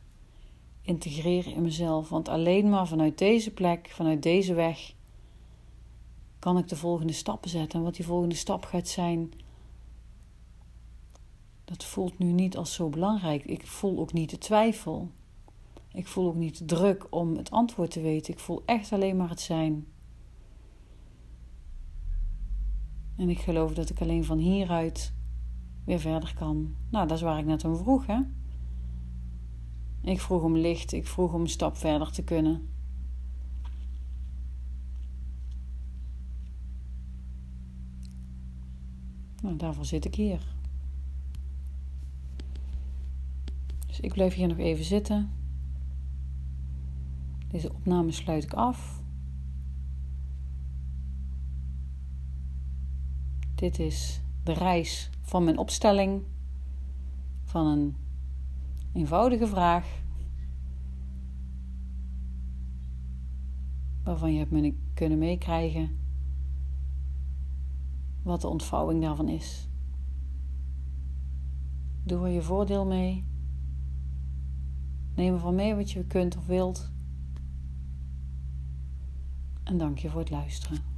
integreren 0.82 1.54
in 1.54 1.62
mezelf. 1.62 2.08
Want 2.08 2.28
alleen 2.28 2.68
maar 2.68 2.88
vanuit 2.88 3.18
deze 3.18 3.50
plek, 3.50 3.88
vanuit 3.90 4.22
deze 4.22 4.54
weg, 4.54 4.94
kan 6.38 6.58
ik 6.58 6.68
de 6.68 6.76
volgende 6.76 7.12
stappen 7.12 7.50
zetten. 7.50 7.78
En 7.78 7.84
wat 7.84 7.94
die 7.94 8.04
volgende 8.04 8.34
stap 8.34 8.64
gaat 8.64 8.88
zijn, 8.88 9.32
dat 11.72 11.84
voelt 11.84 12.18
nu 12.18 12.32
niet 12.32 12.56
als 12.56 12.74
zo 12.74 12.88
belangrijk. 12.88 13.44
Ik 13.44 13.66
voel 13.66 13.98
ook 13.98 14.12
niet 14.12 14.30
de 14.30 14.38
twijfel. 14.38 15.10
Ik 15.92 16.06
voel 16.06 16.26
ook 16.26 16.34
niet 16.34 16.58
de 16.58 16.64
druk 16.64 17.06
om 17.10 17.36
het 17.36 17.50
antwoord 17.50 17.90
te 17.90 18.00
weten. 18.00 18.32
Ik 18.32 18.38
voel 18.38 18.62
echt 18.66 18.92
alleen 18.92 19.16
maar 19.16 19.28
het 19.28 19.40
zijn. 19.40 19.86
En 23.16 23.28
ik 23.28 23.38
geloof 23.38 23.74
dat 23.74 23.90
ik 23.90 24.00
alleen 24.00 24.24
van 24.24 24.38
hieruit 24.38 25.12
weer 25.84 26.00
verder 26.00 26.34
kan. 26.34 26.74
Nou, 26.90 27.08
dat 27.08 27.16
is 27.16 27.22
waar 27.22 27.38
ik 27.38 27.46
net 27.46 27.64
om 27.64 27.76
vroeg, 27.76 28.06
hè? 28.06 28.20
Ik 30.00 30.20
vroeg 30.20 30.42
om 30.42 30.56
licht, 30.56 30.92
ik 30.92 31.06
vroeg 31.06 31.32
om 31.32 31.40
een 31.40 31.48
stap 31.48 31.76
verder 31.76 32.10
te 32.10 32.22
kunnen. 32.22 32.68
Nou, 39.42 39.56
daarvoor 39.56 39.84
zit 39.84 40.04
ik 40.04 40.14
hier. 40.14 40.52
Dus 43.91 43.91
ik 44.02 44.12
blijf 44.12 44.34
hier 44.34 44.48
nog 44.48 44.58
even 44.58 44.84
zitten. 44.84 45.30
Deze 47.48 47.72
opname 47.72 48.10
sluit 48.10 48.44
ik 48.44 48.52
af. 48.52 49.02
Dit 53.54 53.78
is 53.78 54.20
de 54.42 54.52
reis 54.52 55.10
van 55.20 55.44
mijn 55.44 55.58
opstelling 55.58 56.22
van 57.42 57.66
een 57.66 57.96
eenvoudige 58.92 59.46
vraag. 59.46 60.02
Waarvan 64.02 64.32
je 64.32 64.38
hebt 64.38 64.74
kunnen 64.94 65.18
meekrijgen 65.18 65.98
wat 68.22 68.40
de 68.40 68.48
ontvouwing 68.48 69.02
daarvan 69.02 69.28
is. 69.28 69.68
Doe 72.02 72.26
er 72.26 72.32
je 72.32 72.42
voordeel 72.42 72.86
mee. 72.86 73.31
Neem 75.14 75.34
ervan 75.34 75.54
mee 75.54 75.74
wat 75.74 75.90
je 75.90 76.04
kunt 76.04 76.36
of 76.36 76.46
wilt. 76.46 76.90
En 79.64 79.78
dank 79.78 79.98
je 79.98 80.10
voor 80.10 80.20
het 80.20 80.30
luisteren. 80.30 80.91